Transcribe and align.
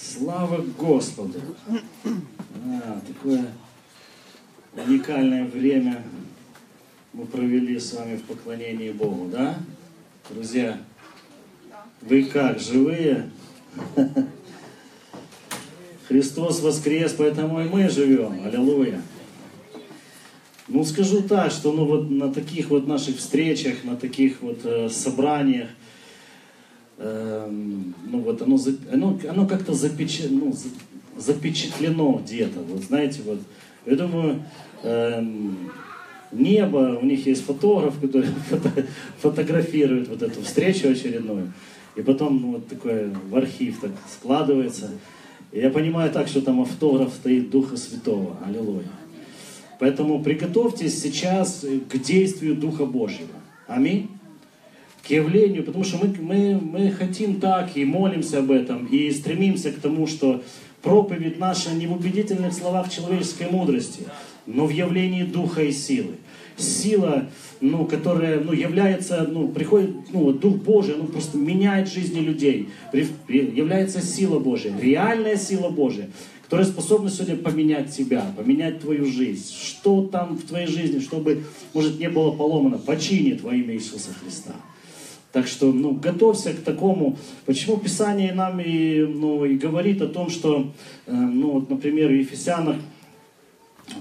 Слава 0.00 0.64
Господу! 0.78 1.40
А, 1.66 3.00
такое 3.06 3.46
уникальное 4.76 5.44
время 5.44 6.02
мы 7.12 7.26
провели 7.26 7.78
с 7.78 7.92
вами 7.94 8.16
в 8.16 8.22
поклонении 8.22 8.92
Богу, 8.92 9.28
да? 9.28 9.58
Друзья, 10.30 10.78
вы 12.02 12.24
как, 12.24 12.60
живые? 12.60 13.30
Христос 16.06 16.60
воскрес, 16.60 17.12
поэтому 17.18 17.60
и 17.60 17.68
мы 17.68 17.88
живем. 17.88 18.44
Аллилуйя. 18.46 19.02
Ну, 20.68 20.84
скажу 20.84 21.22
так, 21.22 21.50
что 21.50 21.72
ну, 21.72 21.86
вот 21.86 22.10
на 22.10 22.32
таких 22.32 22.70
вот 22.70 22.86
наших 22.86 23.16
встречах, 23.16 23.84
на 23.84 23.96
таких 23.96 24.42
вот 24.42 24.60
э, 24.64 24.88
собраниях, 24.90 25.68
ну 26.98 28.20
вот 28.20 28.42
оно, 28.42 28.58
оно, 28.92 29.18
оно 29.28 29.46
как-то 29.46 29.72
запеч, 29.72 30.22
ну, 30.28 30.52
запечатлено 31.16 32.20
где-то. 32.24 32.60
Вот 32.60 32.82
знаете, 32.82 33.20
вот 33.24 33.38
я 33.86 33.96
думаю, 33.96 34.42
эм, 34.82 35.70
небо, 36.32 36.98
у 37.00 37.04
них 37.04 37.26
есть 37.26 37.44
фотограф, 37.44 38.00
который 38.00 38.28
фото, 38.50 38.86
фотографирует 39.20 40.08
вот 40.08 40.22
эту 40.22 40.42
встречу 40.42 40.88
очередную. 40.88 41.52
И 41.94 42.02
потом 42.02 42.40
ну, 42.40 42.52
вот 42.52 42.68
такое 42.68 43.12
в 43.30 43.36
архив 43.36 43.80
так 43.80 43.92
складывается. 44.12 44.90
И 45.52 45.60
я 45.60 45.70
понимаю 45.70 46.10
так, 46.10 46.28
что 46.28 46.40
там 46.40 46.60
автограф 46.60 47.12
стоит 47.14 47.50
Духа 47.50 47.76
Святого. 47.76 48.36
Аллилуйя. 48.44 48.88
Поэтому 49.78 50.22
приготовьтесь 50.22 51.00
сейчас 51.00 51.64
к 51.88 51.98
действию 51.98 52.56
Духа 52.56 52.84
Божьего. 52.84 53.30
Аминь 53.68 54.17
к 55.08 55.10
явлению, 55.10 55.64
потому 55.64 55.84
что 55.84 55.96
мы, 55.96 56.14
мы, 56.20 56.60
мы 56.60 56.90
хотим 56.90 57.40
так 57.40 57.76
и 57.76 57.84
молимся 57.86 58.40
об 58.40 58.50
этом, 58.50 58.84
и 58.86 59.10
стремимся 59.10 59.72
к 59.72 59.76
тому, 59.76 60.06
что 60.06 60.42
проповедь 60.82 61.38
наша 61.38 61.72
не 61.72 61.86
в 61.86 61.92
убедительных 61.92 62.52
словах 62.52 62.90
человеческой 62.90 63.50
мудрости, 63.50 64.02
но 64.46 64.66
в 64.66 64.70
явлении 64.70 65.22
духа 65.22 65.62
и 65.62 65.72
силы. 65.72 66.16
Сила, 66.58 67.28
ну, 67.60 67.86
которая 67.86 68.40
ну, 68.40 68.52
является, 68.52 69.26
ну, 69.30 69.48
приходит, 69.48 69.90
ну, 70.12 70.32
Дух 70.32 70.56
Божий, 70.56 70.96
ну, 70.98 71.04
просто 71.04 71.38
меняет 71.38 71.88
жизни 71.88 72.18
людей. 72.18 72.68
Является 73.28 74.02
сила 74.02 74.40
Божия, 74.40 74.74
реальная 74.78 75.36
сила 75.36 75.70
Божия, 75.70 76.10
которая 76.42 76.66
способна 76.66 77.10
сегодня 77.10 77.36
поменять 77.36 77.96
тебя, 77.96 78.26
поменять 78.36 78.80
твою 78.80 79.06
жизнь. 79.06 79.54
Что 79.54 80.02
там 80.02 80.36
в 80.36 80.42
твоей 80.42 80.66
жизни, 80.66 80.98
чтобы, 80.98 81.44
может, 81.72 82.00
не 82.00 82.08
было 82.10 82.32
поломано, 82.32 82.78
почини 82.78 83.38
во 83.40 83.54
имя 83.54 83.74
Иисуса 83.74 84.10
Христа. 84.20 84.56
Так 85.32 85.46
что, 85.46 85.72
ну, 85.72 85.92
готовься 85.92 86.54
к 86.54 86.60
такому. 86.60 87.18
Почему 87.44 87.76
Писание 87.76 88.32
нам 88.32 88.60
и, 88.60 89.00
ну, 89.00 89.44
и 89.44 89.56
говорит 89.56 90.00
о 90.00 90.08
том, 90.08 90.30
что, 90.30 90.72
э, 91.06 91.12
ну, 91.12 91.50
вот, 91.52 91.68
например, 91.68 92.08
в 92.08 92.14
Ефесянах, 92.14 92.76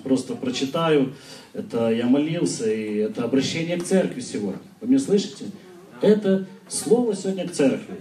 просто 0.03 0.36
прочитаю, 0.36 1.14
это 1.53 1.89
я 1.89 2.05
молился, 2.05 2.72
и 2.72 2.95
это 2.95 3.23
обращение 3.23 3.78
к 3.78 3.83
церкви 3.83 4.22
сегодня. 4.22 4.61
Вы 4.80 4.88
меня 4.88 5.00
слышите? 5.00 5.45
Это 6.02 6.48
слово 6.70 7.16
сегодня 7.16 7.48
к 7.48 7.52
церкви. 7.52 7.95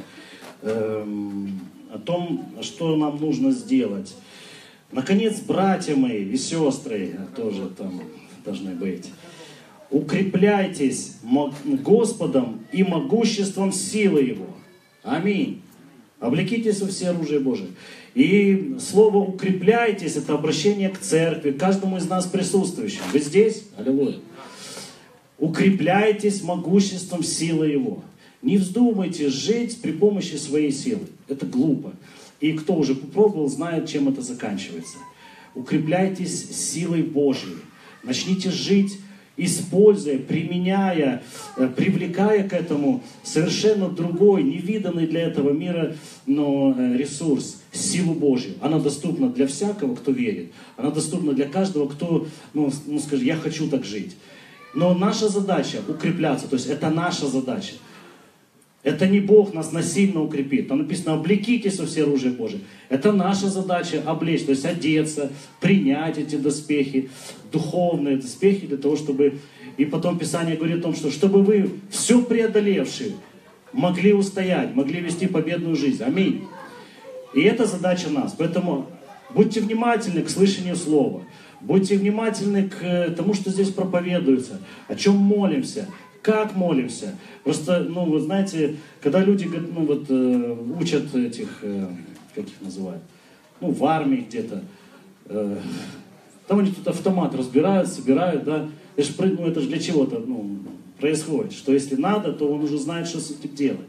Эм, 0.63 1.61
о 1.93 1.99
том, 1.99 2.47
что 2.61 2.97
нам 2.97 3.19
нужно 3.19 3.51
сделать. 3.53 4.15
Наконец, 4.93 5.41
братья 5.41 5.97
мои 5.97 6.25
и 6.25 6.37
сестры 6.37 7.19
тоже 7.35 7.71
там 7.77 8.03
должны 8.45 8.73
быть 8.75 9.11
укрепляйтесь 9.91 11.17
Господом 11.65 12.65
и 12.73 12.83
могуществом 12.83 13.73
силы 13.73 14.23
Его. 14.23 14.47
Аминь. 15.03 15.63
Облекитесь 16.19 16.81
во 16.81 16.89
все 16.89 17.09
оружие 17.11 17.41
Божие. 17.41 17.69
И 18.15 18.77
слово 18.81 19.19
«укрепляйтесь»— 19.19 20.17
это 20.17 20.35
обращение 20.35 20.89
к 20.89 20.99
церкви, 20.99 21.51
к 21.51 21.61
каждому 21.61 21.99
из 21.99 22.09
нас 22.09 22.27
присутствующим. 22.27 23.03
Вы 23.13 23.19
здесь? 23.21 23.65
Аллилуйя. 23.77 24.17
Укрепляйтесь 25.39 26.43
могуществом 26.43 27.23
силы 27.23 27.69
Его. 27.69 28.03
Не 28.41 28.57
вздумайте 28.57 29.29
жить 29.29 29.81
при 29.83 29.93
помощи 29.93 30.37
своей 30.37 30.73
силы. 30.73 31.07
Это 31.29 31.45
глупо. 31.45 31.93
И 32.41 32.53
кто 32.53 32.75
уже 32.75 32.95
попробовал, 32.95 33.49
знает, 33.49 33.87
чем 33.87 34.09
это 34.09 34.23
заканчивается. 34.23 34.97
Укрепляйтесь 35.55 36.57
силой 36.57 37.03
Божией. 37.03 37.57
Начните 38.03 38.51
жить 38.51 38.99
используя, 39.37 40.19
применяя, 40.19 41.23
э, 41.57 41.69
привлекая 41.69 42.49
к 42.49 42.53
этому 42.53 43.03
совершенно 43.23 43.89
другой, 43.89 44.43
невиданный 44.43 45.07
для 45.07 45.23
этого 45.23 45.51
мира 45.51 45.95
но, 46.27 46.75
э, 46.77 46.97
ресурс, 46.97 47.63
силу 47.73 48.15
Божью. 48.15 48.55
Она 48.61 48.79
доступна 48.79 49.29
для 49.29 49.47
всякого, 49.47 49.95
кто 49.95 50.11
верит. 50.11 50.53
Она 50.77 50.91
доступна 50.91 51.33
для 51.33 51.47
каждого, 51.47 51.89
кто, 51.89 52.27
ну, 52.55 52.73
ну 52.87 52.99
скажи, 52.99 53.25
я 53.25 53.37
хочу 53.37 53.69
так 53.69 53.85
жить. 53.85 54.17
Но 54.75 54.95
наша 54.95 55.29
задача 55.29 55.79
укрепляться, 55.89 56.49
то 56.49 56.57
есть 56.57 56.67
это 56.67 56.91
наша 56.91 57.27
задача. 57.27 57.75
Это 58.87 59.09
не 59.09 59.19
Бог 59.19 59.53
нас 59.53 59.73
насильно 59.73 60.23
укрепит. 60.23 60.69
Там 60.69 60.79
написано, 60.79 61.15
облекитесь 61.15 61.81
во 61.81 61.87
все 61.87 62.05
оружие 62.05 62.33
Божие. 62.33 62.61
Это 62.89 63.11
наша 63.11 63.49
задача 63.49 64.01
облечь, 64.07 64.45
то 64.45 64.53
есть 64.53 64.65
одеться, 64.65 65.33
принять 65.61 66.19
эти 66.19 66.37
доспехи, 66.37 67.11
духовные 67.51 68.17
доспехи 68.17 68.69
для 68.69 68.77
того, 68.77 68.95
чтобы... 68.95 69.41
И 69.77 69.85
потом 69.85 70.21
Писание 70.21 70.57
говорит 70.57 70.79
о 70.79 70.83
том, 70.83 70.95
что 70.95 71.11
чтобы 71.11 71.43
вы 71.43 71.69
все 71.91 72.23
преодолевшие 72.23 73.15
могли 73.73 74.13
устоять, 74.13 74.77
могли 74.77 75.01
вести 75.01 75.27
победную 75.27 75.75
жизнь. 75.75 76.05
Аминь. 76.05 76.45
И 77.35 77.41
это 77.41 77.67
задача 77.67 78.09
нас. 78.09 78.37
Поэтому 78.39 78.87
будьте 79.35 79.61
внимательны 79.61 80.23
к 80.23 80.31
слышанию 80.31 80.77
слова. 80.77 81.23
Будьте 81.61 81.97
внимательны 81.99 82.69
к 82.69 83.15
тому, 83.17 83.35
что 83.35 83.51
здесь 83.51 83.71
проповедуется, 83.71 84.61
о 84.87 84.95
чем 84.95 85.17
молимся, 85.17 85.89
как 86.27 86.57
молимся? 86.57 87.15
Просто, 87.45 87.87
ну, 87.89 88.05
вы 88.05 88.19
знаете, 88.19 88.75
когда 89.01 89.21
люди 89.21 89.45
ну, 89.45 89.87
вот, 89.87 90.07
э, 90.09 90.57
учат 90.81 91.15
этих, 91.15 91.61
э, 91.63 91.87
как 92.35 92.47
их 92.47 92.61
называют, 92.61 93.03
ну, 93.61 93.71
в 93.71 93.85
армии 93.85 94.27
где-то, 94.29 94.65
э, 95.27 95.57
там 96.49 96.59
они 96.59 96.73
тут 96.73 96.89
автомат 96.89 97.33
разбирают, 97.37 97.89
собирают, 97.89 98.43
да, 98.43 98.69
это 98.97 99.07
же, 99.07 99.37
ну, 99.39 99.47
это 99.47 99.61
же 99.61 99.69
для 99.69 99.79
чего-то 99.79 100.19
ну, 100.19 100.59
происходит, 100.99 101.53
что 101.53 101.73
если 101.73 101.95
надо, 101.95 102.33
то 102.33 102.53
он 102.53 102.65
уже 102.65 102.77
знает, 102.77 103.07
что 103.07 103.21
с 103.21 103.31
этим 103.31 103.55
делать. 103.55 103.87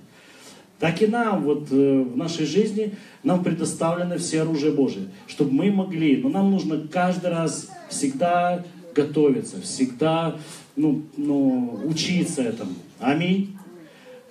Так 0.77 1.01
и 1.01 1.07
нам, 1.07 1.41
вот 1.41 1.69
э, 1.71 2.03
в 2.03 2.15
нашей 2.15 2.45
жизни, 2.45 2.93
нам 3.23 3.43
предоставлены 3.43 4.19
все 4.19 4.43
оружие 4.43 4.73
Божие, 4.73 5.07
чтобы 5.25 5.53
мы 5.53 5.71
могли, 5.71 6.17
но 6.17 6.29
нам 6.29 6.51
нужно 6.51 6.87
каждый 6.87 7.31
раз 7.31 7.71
всегда 7.89 8.63
готовиться, 8.97 9.61
всегда 9.61 10.39
ну, 10.75 11.03
ну, 11.15 11.79
учиться 11.85 12.41
этому. 12.41 12.73
Аминь. 12.99 13.55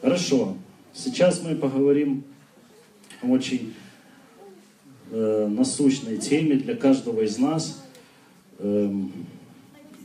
Хорошо. 0.02 0.56
Сейчас 0.92 1.40
мы 1.42 1.54
поговорим 1.54 2.24
очень 3.22 3.74
э, 5.12 5.48
насущной 5.48 6.18
теме 6.18 6.56
для 6.56 6.74
каждого 6.74 7.20
из 7.20 7.38
нас. 7.38 7.84
Э, 8.58 8.92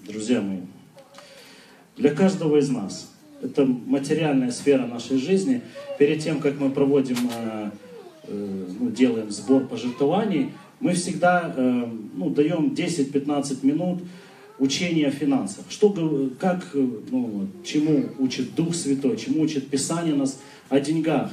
друзья 0.08 0.42
мои, 0.42 0.60
для 1.98 2.14
каждого 2.14 2.58
из 2.58 2.70
нас. 2.70 3.12
Это 3.42 3.66
материальная 3.66 4.52
сфера 4.52 4.86
нашей 4.86 5.18
жизни. 5.18 5.62
Перед 5.98 6.24
тем, 6.24 6.40
как 6.40 6.60
мы 6.60 6.70
проводим, 6.70 7.18
э, 7.34 7.72
э, 8.28 8.66
ну, 8.80 8.92
делаем 8.92 9.32
сбор 9.32 9.66
пожертвований, 9.66 10.52
мы 10.80 10.94
всегда 10.94 11.52
э, 11.56 11.88
ну, 12.14 12.30
даем 12.30 12.74
10-15 12.74 13.66
минут 13.66 14.02
учение 14.62 15.08
о 15.08 15.12
финансах. 15.12 15.66
Что, 15.70 15.92
как, 16.40 16.68
ну, 16.74 17.48
чему 17.66 18.10
учит 18.20 18.54
Дух 18.54 18.76
Святой, 18.76 19.18
чему 19.18 19.42
учит 19.42 19.70
Писание 19.70 20.14
нас 20.14 20.40
о 20.70 20.80
деньгах. 20.80 21.32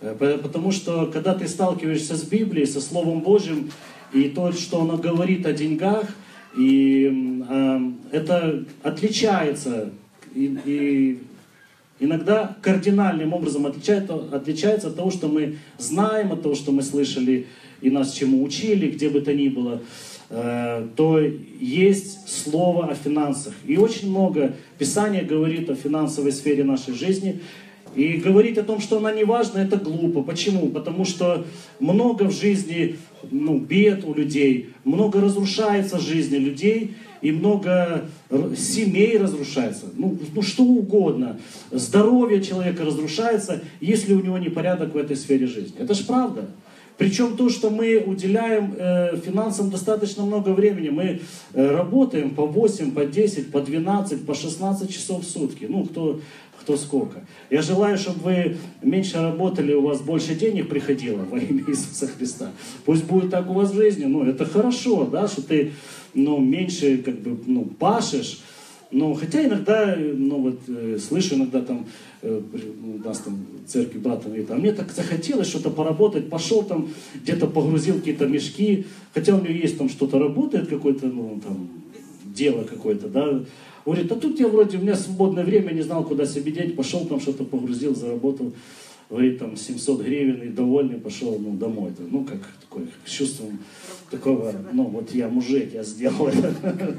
Э, 0.00 0.38
потому 0.40 0.70
что, 0.70 1.06
когда 1.06 1.34
ты 1.34 1.48
сталкиваешься 1.48 2.16
с 2.16 2.22
Библией, 2.22 2.66
со 2.66 2.80
Словом 2.80 3.20
Божьим, 3.20 3.70
и 4.12 4.28
то, 4.28 4.52
что 4.52 4.82
оно 4.82 4.96
говорит 4.96 5.46
о 5.46 5.52
деньгах, 5.52 6.06
и 6.56 7.42
э, 7.48 7.80
это 8.12 8.64
отличается, 8.84 9.90
и, 10.32 10.56
и 10.64 11.18
иногда 11.98 12.56
кардинальным 12.62 13.32
образом 13.32 13.66
отличается, 13.66 14.14
отличается 14.32 14.88
от 14.88 14.96
того, 14.96 15.10
что 15.10 15.26
мы 15.26 15.58
знаем, 15.78 16.30
от 16.32 16.42
того, 16.42 16.54
что 16.54 16.70
мы 16.70 16.82
слышали 16.82 17.46
и 17.80 17.90
нас 17.90 18.12
чему 18.12 18.44
учили, 18.44 18.92
где 18.92 19.08
бы 19.08 19.20
то 19.22 19.34
ни 19.34 19.48
было. 19.48 19.74
Э, 19.74 20.09
то 20.30 21.20
есть 21.58 22.28
слово 22.28 22.86
о 22.86 22.94
финансах. 22.94 23.52
И 23.66 23.76
очень 23.76 24.10
много 24.10 24.54
Писания 24.78 25.24
говорит 25.24 25.68
о 25.70 25.74
финансовой 25.74 26.30
сфере 26.30 26.62
нашей 26.62 26.94
жизни. 26.94 27.40
И 27.96 28.12
говорить 28.14 28.56
о 28.56 28.62
том, 28.62 28.80
что 28.80 28.98
она 28.98 29.12
не 29.12 29.24
важна, 29.24 29.60
это 29.60 29.76
глупо. 29.76 30.22
Почему? 30.22 30.68
Потому 30.68 31.04
что 31.04 31.44
много 31.80 32.24
в 32.24 32.32
жизни 32.32 32.96
ну, 33.28 33.58
бед 33.58 34.04
у 34.04 34.14
людей, 34.14 34.70
много 34.84 35.20
разрушается 35.20 35.98
жизни 35.98 36.36
людей, 36.36 36.94
и 37.20 37.32
много 37.32 38.06
семей 38.56 39.18
разрушается. 39.18 39.86
Ну, 39.94 40.16
ну 40.34 40.42
что 40.42 40.62
угодно. 40.62 41.38
Здоровье 41.70 42.42
человека 42.42 42.84
разрушается, 42.84 43.60
если 43.80 44.14
у 44.14 44.20
него 44.20 44.38
непорядок 44.38 44.94
в 44.94 44.96
этой 44.96 45.16
сфере 45.16 45.46
жизни. 45.46 45.74
Это 45.78 45.94
же 45.94 46.04
правда. 46.04 46.46
Причем 47.00 47.34
то, 47.34 47.48
что 47.48 47.70
мы 47.70 47.96
уделяем 47.96 48.74
э, 48.76 49.16
финансам 49.24 49.70
достаточно 49.70 50.22
много 50.22 50.50
времени. 50.50 50.90
Мы 50.90 51.22
э, 51.54 51.70
работаем 51.70 52.34
по 52.34 52.44
8, 52.44 52.92
по 52.92 53.06
10, 53.06 53.50
по 53.50 53.62
12, 53.62 54.26
по 54.26 54.34
16 54.34 54.92
часов 54.92 55.24
в 55.24 55.26
сутки. 55.26 55.64
Ну, 55.66 55.84
кто, 55.84 56.20
кто 56.60 56.76
сколько. 56.76 57.22
Я 57.48 57.62
желаю, 57.62 57.96
чтобы 57.96 58.20
вы 58.20 58.56
меньше 58.82 59.16
работали, 59.16 59.72
у 59.72 59.80
вас 59.80 60.02
больше 60.02 60.34
денег 60.34 60.68
приходило 60.68 61.24
во 61.24 61.38
имя 61.38 61.64
Иисуса 61.68 62.06
Христа. 62.06 62.50
Пусть 62.84 63.04
будет 63.04 63.30
так 63.30 63.48
у 63.48 63.54
вас 63.54 63.70
в 63.70 63.76
жизни. 63.76 64.04
Ну, 64.04 64.24
это 64.24 64.44
хорошо, 64.44 65.06
да, 65.06 65.26
что 65.26 65.40
ты 65.40 65.72
ну, 66.12 66.38
меньше 66.38 66.98
как 66.98 67.18
бы, 67.18 67.38
ну, 67.46 67.64
пашешь, 67.64 68.42
но 68.90 69.14
хотя 69.14 69.44
иногда, 69.44 69.96
ну 69.96 70.40
вот, 70.40 70.60
э, 70.68 70.98
слышу 70.98 71.36
иногда 71.36 71.60
там, 71.62 71.86
э, 72.22 72.40
у 72.82 73.06
нас 73.06 73.18
там 73.18 73.46
в 73.64 73.70
церкви 73.70 73.98
брат 73.98 74.24
говорит, 74.24 74.50
а 74.50 74.56
мне 74.56 74.72
так 74.72 74.90
захотелось 74.90 75.48
что-то 75.48 75.70
поработать, 75.70 76.28
пошел 76.28 76.64
там, 76.64 76.88
где-то 77.14 77.46
погрузил 77.46 77.98
какие-то 77.98 78.26
мешки, 78.26 78.86
хотя 79.14 79.36
у 79.36 79.40
него 79.40 79.52
есть 79.52 79.78
там 79.78 79.88
что-то 79.88 80.18
работает, 80.18 80.68
какое-то, 80.68 81.06
ну 81.06 81.40
там, 81.44 81.68
дело 82.24 82.64
какое-то, 82.64 83.08
да, 83.08 83.44
говорит, 83.84 84.10
а 84.10 84.16
тут 84.16 84.40
я 84.40 84.48
вроде, 84.48 84.78
у 84.78 84.82
меня 84.82 84.96
свободное 84.96 85.44
время, 85.44 85.72
не 85.72 85.82
знал, 85.82 86.04
куда 86.04 86.26
себе 86.26 86.50
деть, 86.50 86.74
пошел 86.74 87.06
там 87.06 87.20
что-то 87.20 87.44
погрузил, 87.44 87.94
заработал, 87.94 88.52
говорит, 89.08 89.38
там 89.38 89.56
700 89.56 90.02
гривен 90.02 90.42
и 90.42 90.48
довольный 90.48 90.98
пошел 90.98 91.38
ну, 91.38 91.56
домой. 91.56 91.90
-то. 91.90 92.06
Ну, 92.10 92.24
как 92.24 92.40
такой, 92.60 92.86
с 93.04 93.10
чувством 93.10 93.58
такого, 94.10 94.52
ну, 94.72 94.84
вот 94.84 95.12
я 95.14 95.28
мужик, 95.28 95.74
я 95.74 95.82
сделал 95.82 96.28
это. 96.28 96.96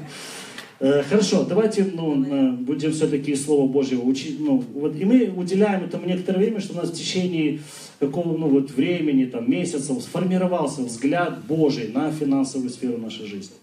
Э, 0.84 1.04
хорошо, 1.08 1.44
давайте 1.44 1.84
ну, 1.84 2.56
будем 2.56 2.90
все-таки 2.90 3.36
Слово 3.36 3.68
Божьего 3.68 4.02
учить. 4.02 4.40
Ну, 4.40 4.64
вот, 4.74 4.96
и 4.96 5.04
мы 5.04 5.32
уделяем 5.36 5.84
этому 5.84 6.06
некоторое 6.06 6.38
время, 6.38 6.58
чтобы 6.58 6.80
у 6.80 6.82
нас 6.82 6.90
в 6.90 6.94
течение 6.94 7.60
какого 8.00 8.36
ну, 8.36 8.48
вот, 8.48 8.72
времени, 8.72 9.26
там, 9.26 9.48
месяцев 9.48 10.02
сформировался 10.02 10.82
взгляд 10.82 11.44
Божий 11.46 11.86
на 11.86 12.10
финансовую 12.10 12.68
сферу 12.70 12.98
нашей 12.98 13.26
жизни. 13.26 13.54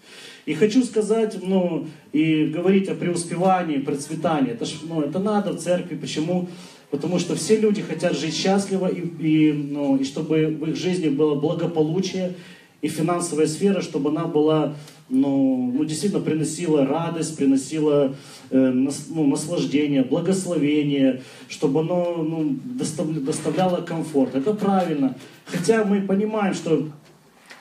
И 0.46 0.54
хочу 0.54 0.82
сказать, 0.86 1.38
ну, 1.44 1.88
и 2.14 2.46
говорить 2.46 2.88
о 2.88 2.96
преуспевании, 2.96 3.80
процветании. 3.80 4.54
Это, 4.54 4.64
ж, 4.64 4.76
ну, 4.88 5.02
это 5.02 5.20
надо 5.20 5.52
в 5.52 5.60
церкви. 5.60 5.98
Почему? 5.98 6.48
Потому 6.90 7.20
что 7.20 7.36
все 7.36 7.58
люди 7.58 7.82
хотят 7.82 8.18
жить 8.18 8.34
счастливо, 8.34 8.88
и, 8.88 9.02
и, 9.02 9.52
ну, 9.52 9.98
и 9.98 10.06
чтобы 10.06 10.48
в 10.58 10.70
их 10.70 10.78
жизни 10.78 11.10
было 11.10 11.36
благополучие, 11.36 12.36
и 12.82 12.88
финансовая 12.88 13.48
сфера, 13.48 13.82
чтобы 13.82 14.10
она 14.10 14.24
была 14.24 14.76
ну, 15.10 15.72
ну, 15.74 15.84
действительно 15.86 16.22
приносила 16.22 16.86
радость, 16.86 17.36
приносила 17.36 18.16
э, 18.52 18.58
нас, 18.58 19.08
ну, 19.10 19.26
наслаждение, 19.26 20.04
благословение, 20.04 21.24
чтобы 21.48 21.82
оно 21.82 22.24
ну, 22.24 22.58
доставляло 22.64 23.82
комфорт. 23.82 24.36
Это 24.36 24.54
правильно. 24.54 25.16
Хотя 25.46 25.84
мы 25.84 26.02
понимаем, 26.02 26.54
что 26.54 26.90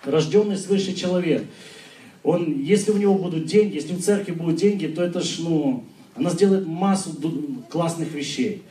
рожденный 0.05 0.57
свыше 0.57 0.95
человек, 0.95 1.45
он, 2.23 2.61
если 2.61 2.91
у 2.91 2.99
него 2.99 3.15
будут 3.15 3.47
деньги, 3.47 3.77
если 3.77 3.95
в 3.95 4.03
церкви 4.03 4.33
будут 4.33 4.57
деньги, 4.57 4.87
то 4.87 5.03
это 5.03 5.21
ж, 5.21 5.39
ну, 5.39 5.85
она 6.15 6.31
сделает 6.31 6.67
массу 6.67 7.11
классных 7.71 8.13
вещей. 8.13 8.63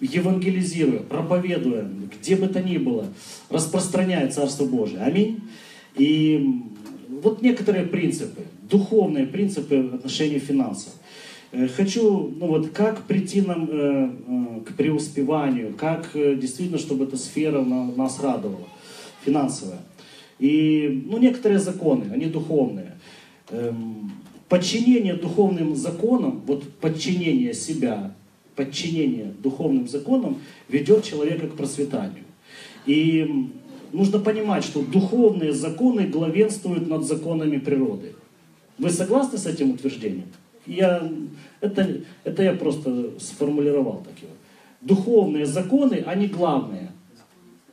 Евангелизируя, 0.00 0.98
проповедуя, 0.98 1.88
где 2.20 2.36
бы 2.36 2.48
то 2.48 2.60
ни 2.60 2.76
было, 2.76 3.06
распространяя 3.48 4.28
Царство 4.28 4.66
Божие. 4.66 5.00
Аминь. 5.00 5.40
И 5.96 6.64
вот 7.24 7.40
некоторые 7.40 7.86
принципы, 7.86 8.42
духовные 8.70 9.26
принципы 9.26 9.82
в 9.82 9.94
отношении 9.94 10.38
финансов. 10.38 10.92
Э, 11.52 11.66
хочу, 11.68 12.34
ну 12.36 12.46
вот, 12.46 12.68
как 12.68 13.02
прийти 13.04 13.40
нам 13.40 13.66
э, 13.70 14.10
э, 14.28 14.60
к 14.66 14.74
преуспеванию, 14.76 15.74
как 15.74 16.10
э, 16.14 16.36
действительно, 16.36 16.78
чтобы 16.78 17.04
эта 17.04 17.16
сфера 17.16 17.62
на, 17.62 17.86
нас 17.86 18.20
радовала, 18.20 18.68
финансовая. 19.24 19.80
И, 20.38 21.04
ну, 21.06 21.16
некоторые 21.18 21.60
законы, 21.60 22.04
они 22.12 22.26
духовные. 22.26 22.92
Эм, 23.50 24.12
подчинение 24.50 25.14
духовным 25.14 25.76
законам, 25.76 26.42
вот 26.46 26.68
подчинение 26.74 27.54
себя, 27.54 28.12
подчинение 28.54 29.32
духовным 29.42 29.88
законам 29.88 30.36
ведет 30.68 31.04
человека 31.04 31.46
к 31.46 31.56
процветанию. 31.56 32.24
И 32.84 33.48
нужно 33.94 34.18
понимать, 34.18 34.64
что 34.64 34.82
духовные 34.82 35.52
законы 35.52 36.06
главенствуют 36.06 36.88
над 36.88 37.04
законами 37.04 37.58
природы. 37.58 38.14
Вы 38.76 38.90
согласны 38.90 39.38
с 39.38 39.46
этим 39.46 39.70
утверждением? 39.70 40.26
Я, 40.66 41.10
это, 41.60 42.00
это 42.24 42.42
я 42.42 42.54
просто 42.54 43.12
сформулировал 43.20 44.04
так 44.04 44.18
его. 44.20 44.32
Духовные 44.80 45.46
законы, 45.46 46.02
они 46.06 46.26
главные. 46.26 46.90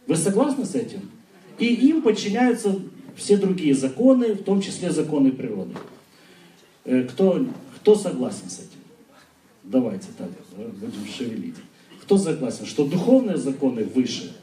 Вы 0.07 0.15
согласны 0.15 0.65
с 0.65 0.75
этим? 0.75 1.09
И 1.57 1.65
им 1.65 2.01
подчиняются 2.01 2.79
все 3.15 3.37
другие 3.37 3.73
законы, 3.73 4.33
в 4.33 4.43
том 4.43 4.61
числе 4.61 4.91
законы 4.91 5.31
природы. 5.31 5.73
Э, 6.85 7.03
кто, 7.03 7.45
кто 7.77 7.95
согласен 7.95 8.49
с 8.49 8.59
этим? 8.59 8.79
Давайте 9.63 10.07
так, 10.17 10.29
будем 10.55 11.05
шевелить. 11.11 11.55
Кто 12.03 12.17
согласен, 12.17 12.65
что 12.65 12.85
духовные 12.85 13.37
законы 13.37 13.83
выше– 13.83 14.35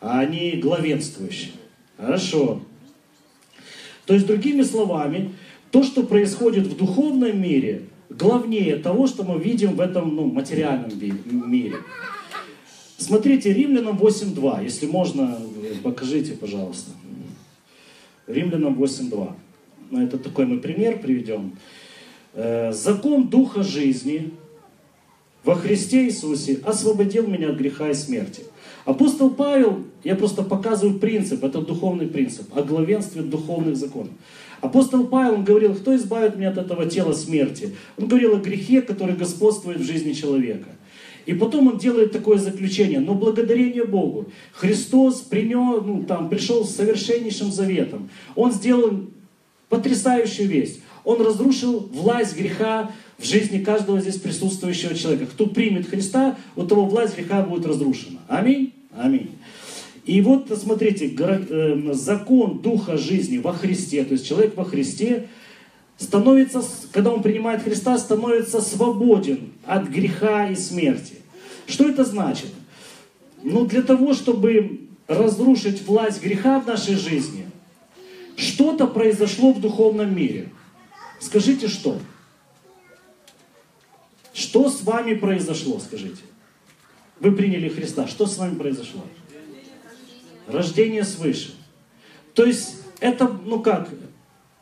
а 0.00 0.20
они 0.20 0.52
главенствующие. 0.52 1.52
Хорошо. 1.96 2.62
То 4.06 4.14
есть, 4.14 4.26
другими 4.26 4.62
словами, 4.62 5.32
то, 5.70 5.82
что 5.82 6.02
происходит 6.02 6.66
в 6.66 6.76
духовном 6.76 7.40
мире, 7.40 7.82
главнее 8.08 8.76
того, 8.76 9.06
что 9.06 9.22
мы 9.22 9.38
видим 9.38 9.76
в 9.76 9.80
этом 9.80 10.16
ну, 10.16 10.24
материальном 10.26 10.90
мире. 11.50 11.76
Смотрите, 12.96 13.52
Римлянам 13.52 13.96
8.2, 13.96 14.64
если 14.64 14.86
можно, 14.86 15.38
покажите, 15.82 16.32
пожалуйста. 16.32 16.90
Римлянам 18.26 18.74
8.2. 18.74 19.32
Ну, 19.90 20.02
это 20.02 20.18
такой 20.18 20.46
мы 20.46 20.58
пример 20.58 20.98
приведем. 20.98 21.56
Э, 22.34 22.72
Закон 22.72 23.28
Духа 23.28 23.62
жизни 23.62 24.32
во 25.44 25.54
Христе 25.54 26.04
Иисусе 26.04 26.60
освободил 26.64 27.26
меня 27.26 27.50
от 27.50 27.56
греха 27.56 27.90
и 27.90 27.94
смерти. 27.94 28.44
Апостол 28.84 29.30
Павел, 29.30 29.84
я 30.04 30.16
просто 30.16 30.42
показываю 30.42 30.98
принцип, 30.98 31.44
это 31.44 31.60
духовный 31.60 32.06
принцип, 32.06 32.46
о 32.56 32.62
главенстве 32.62 33.22
духовных 33.22 33.76
законов. 33.76 34.12
Апостол 34.60 35.06
Павел, 35.06 35.34
он 35.34 35.44
говорил, 35.44 35.74
кто 35.74 35.94
избавит 35.96 36.36
меня 36.36 36.50
от 36.50 36.58
этого 36.58 36.86
тела 36.86 37.12
смерти? 37.12 37.74
Он 37.96 38.08
говорил 38.08 38.34
о 38.36 38.40
грехе, 38.40 38.82
который 38.82 39.16
господствует 39.16 39.78
в 39.78 39.84
жизни 39.84 40.12
человека. 40.12 40.68
И 41.26 41.34
потом 41.34 41.68
он 41.68 41.78
делает 41.78 42.12
такое 42.12 42.38
заключение, 42.38 43.00
но 43.00 43.14
благодарение 43.14 43.84
Богу, 43.84 44.26
Христос 44.52 45.20
принес, 45.20 45.82
ну, 45.84 46.04
там, 46.04 46.28
пришел 46.28 46.64
с 46.64 46.74
совершеннейшим 46.74 47.52
заветом. 47.52 48.10
Он 48.34 48.52
сделал 48.52 49.06
потрясающую 49.68 50.48
весть. 50.48 50.80
Он 51.04 51.20
разрушил 51.20 51.88
власть 51.92 52.36
греха 52.36 52.90
в 53.18 53.24
жизни 53.24 53.62
каждого 53.62 54.00
здесь 54.00 54.16
присутствующего 54.16 54.94
человека. 54.94 55.26
Кто 55.26 55.46
примет 55.46 55.88
Христа, 55.88 56.36
у 56.56 56.64
того 56.64 56.84
власть 56.84 57.16
греха 57.16 57.42
будет 57.42 57.66
разрушена. 57.66 58.20
Аминь? 58.28 58.72
Аминь. 59.00 59.38
И 60.04 60.20
вот, 60.20 60.50
смотрите, 60.58 61.14
э, 61.18 61.92
закон 61.92 62.58
Духа 62.58 62.98
жизни 62.98 63.38
во 63.38 63.52
Христе, 63.52 64.04
то 64.04 64.12
есть 64.12 64.26
человек 64.26 64.56
во 64.56 64.64
Христе, 64.64 65.28
становится, 65.96 66.62
когда 66.92 67.12
он 67.12 67.22
принимает 67.22 67.62
Христа, 67.62 67.98
становится 67.98 68.60
свободен 68.60 69.52
от 69.64 69.88
греха 69.88 70.48
и 70.48 70.54
смерти. 70.54 71.14
Что 71.66 71.88
это 71.88 72.04
значит? 72.04 72.50
Ну, 73.42 73.64
для 73.66 73.82
того, 73.82 74.14
чтобы 74.14 74.80
разрушить 75.06 75.82
власть 75.86 76.22
греха 76.22 76.60
в 76.60 76.66
нашей 76.66 76.94
жизни, 76.94 77.46
что-то 78.36 78.86
произошло 78.86 79.52
в 79.52 79.60
духовном 79.60 80.14
мире. 80.14 80.48
Скажите, 81.20 81.68
что? 81.68 81.98
Что 84.32 84.70
с 84.70 84.82
вами 84.82 85.14
произошло, 85.14 85.78
скажите? 85.78 86.22
Вы 87.20 87.32
приняли 87.32 87.68
Христа. 87.68 88.06
Что 88.06 88.26
с 88.26 88.38
вами 88.38 88.56
произошло? 88.56 89.02
Рождение 90.48 91.04
свыше. 91.04 91.52
То 92.34 92.44
есть 92.44 92.82
это, 93.00 93.30
ну 93.44 93.60
как, 93.60 93.90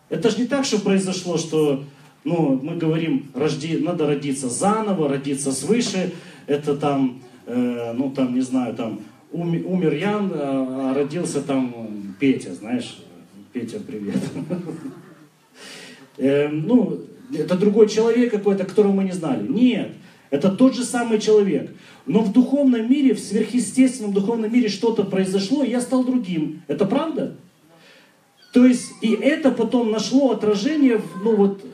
это 0.08 0.30
же 0.30 0.38
не 0.38 0.46
так, 0.46 0.64
что 0.64 0.80
произошло, 0.80 1.38
что 1.38 1.84
ну, 2.24 2.58
мы 2.62 2.76
говорим, 2.76 3.30
рожди, 3.34 3.78
надо 3.78 4.06
родиться 4.06 4.48
заново, 4.48 5.08
родиться 5.08 5.52
свыше. 5.52 6.12
Это 6.46 6.76
там, 6.76 7.22
э, 7.46 7.92
ну 7.96 8.10
там, 8.10 8.34
не 8.34 8.40
знаю, 8.40 8.74
там 8.74 9.00
ум, 9.30 9.54
умер 9.64 9.94
Ян, 9.94 10.32
а, 10.34 10.90
а 10.90 10.94
родился 10.94 11.40
там 11.42 12.14
Петя, 12.18 12.54
знаешь. 12.54 12.98
Петя, 13.52 13.80
привет. 13.80 14.22
Э, 16.20 16.48
ну, 16.48 16.98
это 17.32 17.56
другой 17.56 17.88
человек 17.88 18.32
какой-то, 18.32 18.64
которого 18.64 18.90
мы 18.90 19.04
не 19.04 19.12
знали. 19.12 19.46
Нет, 19.46 19.92
это 20.30 20.50
тот 20.50 20.74
же 20.74 20.84
самый 20.84 21.18
человек. 21.18 21.70
Но 22.06 22.20
в 22.20 22.32
духовном 22.32 22.90
мире, 22.90 23.14
в 23.14 23.20
сверхъестественном 23.20 24.12
духовном 24.12 24.52
мире 24.52 24.68
что-то 24.68 25.04
произошло, 25.04 25.62
и 25.62 25.70
я 25.70 25.80
стал 25.80 26.04
другим. 26.04 26.62
Это 26.66 26.84
правда? 26.84 27.36
То 28.52 28.64
есть, 28.64 28.90
и 29.02 29.12
это 29.12 29.50
потом 29.50 29.90
нашло 29.90 30.30
отражение 30.30 31.02
ну 31.22 31.36
вот, 31.36 31.64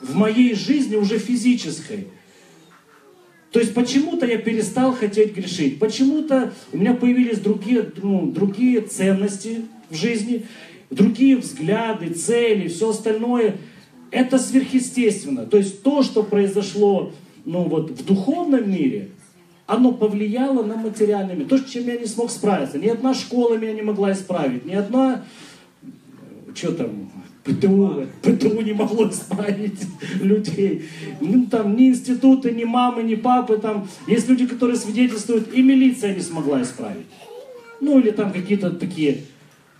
в 0.00 0.14
моей 0.14 0.54
жизни 0.54 0.96
уже 0.96 1.18
физической. 1.18 2.08
То 3.52 3.60
есть 3.60 3.74
почему-то 3.74 4.26
я 4.26 4.38
перестал 4.38 4.92
хотеть 4.92 5.34
грешить, 5.34 5.78
почему-то 5.78 6.52
у 6.72 6.76
меня 6.76 6.94
появились 6.94 7.38
другие, 7.38 7.90
ну, 8.02 8.30
другие 8.30 8.82
ценности 8.82 9.62
в 9.88 9.94
жизни, 9.94 10.46
другие 10.90 11.36
взгляды, 11.36 12.10
цели, 12.10 12.68
все 12.68 12.90
остальное. 12.90 13.56
Это 14.10 14.38
сверхъестественно. 14.38 15.46
То 15.46 15.58
есть 15.58 15.82
то, 15.82 16.02
что 16.02 16.22
произошло 16.22 17.12
ну, 17.48 17.62
вот, 17.62 17.90
в 17.90 18.04
духовном 18.04 18.70
мире, 18.70 19.08
оно 19.66 19.92
повлияло 19.92 20.62
на 20.62 20.76
материальный 20.76 21.34
мир. 21.34 21.48
То, 21.48 21.56
с 21.56 21.64
чем 21.64 21.86
я 21.86 21.96
не 21.96 22.04
смог 22.04 22.30
справиться. 22.30 22.78
Ни 22.78 22.88
одна 22.88 23.14
школа 23.14 23.56
меня 23.56 23.72
не 23.72 23.80
могла 23.80 24.12
исправить, 24.12 24.66
ни 24.66 24.74
одна, 24.74 25.24
что 26.54 26.72
там, 26.72 27.10
ПТУ, 27.44 28.06
ПТУ 28.20 28.60
не 28.60 28.74
могло 28.74 29.08
исправить 29.08 29.80
людей. 30.20 30.90
Ну, 31.22 31.46
там, 31.46 31.74
ни 31.74 31.88
институты, 31.88 32.50
ни 32.50 32.64
мамы, 32.64 33.02
ни 33.02 33.14
папы. 33.14 33.56
Там. 33.56 33.88
Есть 34.06 34.28
люди, 34.28 34.46
которые 34.46 34.76
свидетельствуют, 34.76 35.54
и 35.54 35.62
милиция 35.62 36.14
не 36.14 36.20
смогла 36.20 36.60
исправить. 36.60 37.06
Ну, 37.80 37.98
или 37.98 38.10
там 38.10 38.30
какие-то 38.30 38.72
такие. 38.72 39.22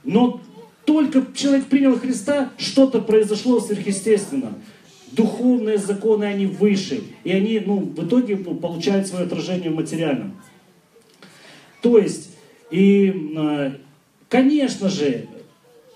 Но 0.05 0.41
только 0.87 1.23
человек 1.35 1.67
принял 1.67 1.99
Христа, 1.99 2.51
что-то 2.57 3.03
произошло 3.03 3.61
сверхъестественно. 3.61 4.55
Духовные 5.13 5.79
законы, 5.79 6.25
они 6.25 6.47
выше. 6.47 7.03
И 7.25 7.33
они, 7.33 7.61
ну, 7.65 7.81
в 7.81 8.07
итоге 8.07 8.37
получают 8.37 9.07
свое 9.07 9.27
отражение 9.27 9.71
в 9.71 9.75
материальном. 9.75 10.41
То 11.83 11.99
есть, 11.99 12.31
и, 12.71 13.33
э, 13.37 13.73
конечно 14.29 14.89
же, 14.89 15.27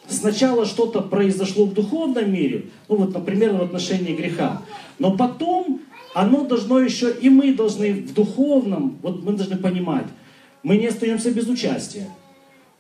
сначала 0.09 0.65
что-то 0.67 1.01
произошло 1.01 1.67
в 1.67 1.75
духовном 1.75 2.33
мире, 2.33 2.67
ну 2.89 2.97
вот, 2.97 3.15
например, 3.15 3.55
в 3.55 3.63
отношении 3.63 4.15
греха, 4.15 4.63
но 4.99 5.17
потом 5.17 5.81
оно 6.15 6.45
должно 6.45 6.79
еще, 6.81 7.13
и 7.13 7.29
мы 7.31 7.55
должны 7.55 7.93
в 7.95 8.15
духовном, 8.15 8.99
вот 9.03 9.23
мы 9.23 9.33
должны 9.33 9.57
понимать, 9.57 10.07
мы 10.63 10.77
не 10.77 10.87
остаемся 10.87 11.31
без 11.31 11.49
участия, 11.49 12.09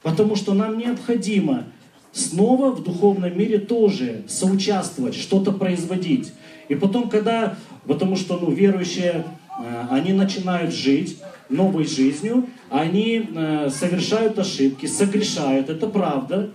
потому 0.02 0.36
что 0.36 0.54
нам 0.54 0.78
необходимо 0.78 1.64
снова 2.12 2.70
в 2.70 2.82
духовном 2.82 3.36
мире 3.36 3.58
тоже 3.58 4.22
соучаствовать, 4.28 5.14
что-то 5.14 5.52
производить. 5.52 6.32
И 6.68 6.74
потом, 6.74 7.08
когда, 7.08 7.56
потому 7.86 8.16
что 8.16 8.38
ну, 8.38 8.50
верующие, 8.50 9.24
э, 9.58 9.86
они 9.90 10.12
начинают 10.12 10.72
жить 10.72 11.18
новой 11.48 11.86
жизнью, 11.86 12.46
они 12.70 13.28
э, 13.34 13.70
совершают 13.70 14.38
ошибки, 14.38 14.86
согрешают, 14.86 15.68
это 15.68 15.86
правда, 15.86 16.50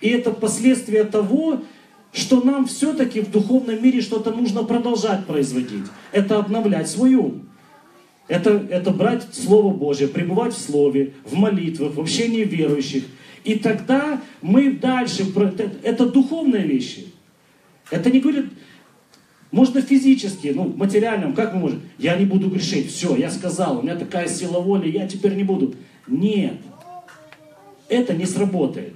и 0.00 0.08
это 0.08 0.30
последствия 0.30 1.04
того, 1.04 1.62
что 2.12 2.40
нам 2.40 2.66
все-таки 2.66 3.20
в 3.20 3.30
духовном 3.30 3.82
мире 3.82 4.00
что-то 4.00 4.30
нужно 4.30 4.62
продолжать 4.62 5.26
производить. 5.26 5.84
Это 6.12 6.38
обновлять 6.38 6.88
свой 6.88 7.14
ум. 7.14 7.48
Это, 8.28 8.50
это 8.70 8.90
брать 8.90 9.26
Слово 9.32 9.72
Божье, 9.72 10.08
пребывать 10.08 10.54
в 10.54 10.58
Слове, 10.58 11.12
в 11.24 11.34
молитвах, 11.34 11.94
в 11.94 12.00
общении 12.00 12.42
верующих. 12.42 13.04
И 13.46 13.54
тогда 13.54 14.20
мы 14.42 14.72
дальше... 14.72 15.24
Это 15.84 16.06
духовные 16.06 16.66
вещи. 16.66 17.06
Это 17.90 18.10
не 18.10 18.20
говорит... 18.20 18.46
Можно 19.52 19.80
физически, 19.80 20.48
ну, 20.48 20.74
материальном, 20.76 21.32
как 21.32 21.54
мы 21.54 21.60
можем? 21.60 21.82
Я 21.98 22.16
не 22.16 22.26
буду 22.26 22.50
грешить, 22.50 22.90
все, 22.90 23.14
я 23.16 23.30
сказал, 23.30 23.78
у 23.78 23.82
меня 23.82 23.94
такая 23.94 24.28
сила 24.28 24.58
воли, 24.58 24.90
я 24.90 25.06
теперь 25.06 25.34
не 25.34 25.44
буду. 25.44 25.76
Нет, 26.08 26.56
это 27.88 28.12
не 28.12 28.26
сработает. 28.26 28.94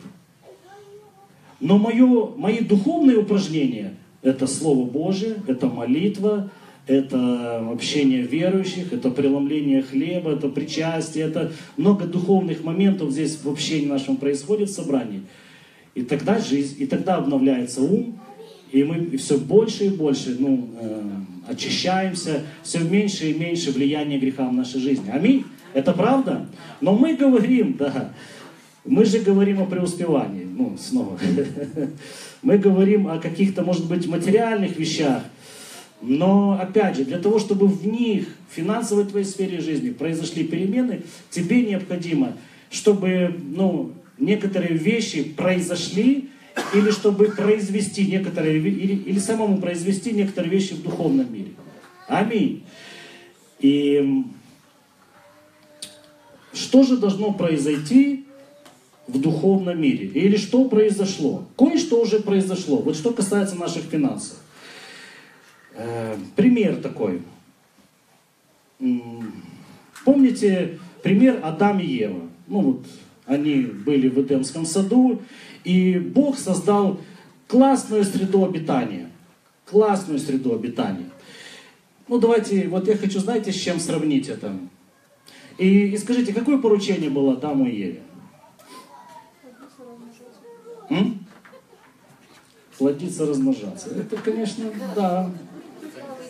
Но 1.61 1.79
мое, 1.79 2.33
мои 2.37 2.59
духовные 2.59 3.19
упражнения– 3.19 3.95
это 4.23 4.49
Слово 4.49 4.85
Божие, 4.85 5.37
это 5.47 5.69
молитва, 5.69 6.51
это 6.87 7.71
общение 7.71 8.23
верующих, 8.23 8.93
это 8.93 9.11
преломление 9.11 9.83
хлеба, 9.83 10.33
это 10.33 10.49
причастие, 10.49 11.27
это 11.27 11.53
много 11.77 12.07
духовных 12.07 12.65
моментов 12.65 13.13
здесь 13.13 13.39
в 13.43 13.49
общении 13.49 13.87
нашем 13.87 14.17
происходит 14.17 14.71
в 14.71 14.75
собрании. 14.75 15.23
И 15.95 16.03
тогда 16.03 16.39
жизнь, 16.39 16.77
и 16.79 16.87
тогда 16.87 17.17
обновляется 17.17 17.83
ум, 17.83 18.19
и 18.73 18.85
мы 18.85 19.17
все 19.17 19.39
больше 19.39 19.87
и 19.87 19.89
больше 19.89 20.37
ну, 20.39 20.69
э, 20.81 21.03
очищаемся, 21.49 22.43
все 22.63 22.79
меньше 22.81 23.31
и 23.31 23.35
меньше 23.35 23.73
влияния 23.73 24.19
греха 24.19 24.49
в 24.49 24.53
нашей 24.53 24.81
жизни. 24.81 25.11
Аминь. 25.11 25.45
Это 25.75 25.93
правда? 25.93 26.47
Но 26.81 26.95
мы 26.95 27.17
говорим, 27.17 27.77
да, 27.79 28.13
мы 28.85 29.05
же 29.05 29.19
говорим 29.21 29.61
о 29.61 29.67
преуспевании, 29.67 30.45
ну, 30.45 30.77
снова. 30.79 31.19
Мы 32.43 32.57
говорим 32.57 33.07
о 33.09 33.19
каких-то, 33.19 33.63
может 33.63 33.87
быть, 33.87 34.07
материальных 34.07 34.79
вещах, 34.79 35.23
но, 36.03 36.59
опять 36.61 36.97
же, 36.97 37.05
для 37.05 37.19
того, 37.19 37.39
чтобы 37.39 37.67
в 37.67 37.87
них, 37.87 38.27
в 38.51 38.55
финансовой 38.55 39.05
твоей 39.05 39.27
сфере 39.27 39.61
жизни, 39.61 39.91
произошли 39.91 40.45
перемены, 40.45 41.03
тебе 41.31 41.63
необходимо, 41.63 42.37
чтобы, 42.71 43.35
ну, 43.53 43.93
некоторые 44.19 44.77
вещи 44.77 45.23
произошли, 45.23 46.31
или 46.75 46.91
чтобы 46.91 47.27
произвести 47.27 48.07
некоторые, 48.07 48.59
или, 48.59 48.95
или 48.95 49.19
самому 49.19 49.59
произвести 49.59 50.13
некоторые 50.13 50.51
вещи 50.51 50.75
в 50.75 50.83
духовном 50.83 51.33
мире. 51.33 51.53
Аминь. 52.09 52.65
И 53.61 54.25
что 56.53 56.83
же 56.83 56.97
должно 56.97 57.33
произойти, 57.33 58.27
в 59.11 59.21
духовном 59.21 59.81
мире. 59.81 60.07
Или 60.07 60.37
что 60.37 60.65
произошло? 60.65 61.45
Кое-что 61.57 62.01
уже 62.01 62.21
произошло. 62.21 62.77
Вот 62.79 62.97
что 62.97 63.13
касается 63.13 63.57
наших 63.57 63.85
финансов. 63.85 64.39
Э, 65.75 66.17
пример 66.37 66.77
такой. 66.77 67.23
Помните 70.05 70.79
пример 71.03 71.41
Адам 71.43 71.81
и 71.81 71.87
Ева? 71.87 72.29
Ну 72.47 72.61
вот, 72.61 72.87
они 73.27 73.63
были 73.63 74.09
в 74.09 74.21
Эдемском 74.21 74.65
саду, 74.65 75.23
и 75.65 75.99
Бог 75.99 76.39
создал 76.39 77.01
классную 77.47 78.05
среду 78.05 78.45
обитания. 78.45 79.11
Классную 79.67 80.19
среду 80.19 80.55
обитания. 80.55 81.11
Ну 82.09 82.19
давайте, 82.19 82.67
вот 82.69 82.89
я 82.89 82.97
хочу, 82.97 83.21
знаете, 83.21 83.53
с 83.53 83.57
чем 83.57 83.79
сравнить 83.79 84.29
это? 84.29 84.53
И, 85.59 85.89
и 85.89 85.99
скажите, 85.99 86.33
какое 86.33 86.59
поручение 86.59 87.11
было 87.11 87.35
Адаму 87.35 87.67
и 87.67 87.77
Еве? 87.77 88.03
Плодиться, 92.79 93.27
размножаться. 93.27 93.91
Это, 93.91 94.17
конечно, 94.17 94.65
да. 94.97 95.31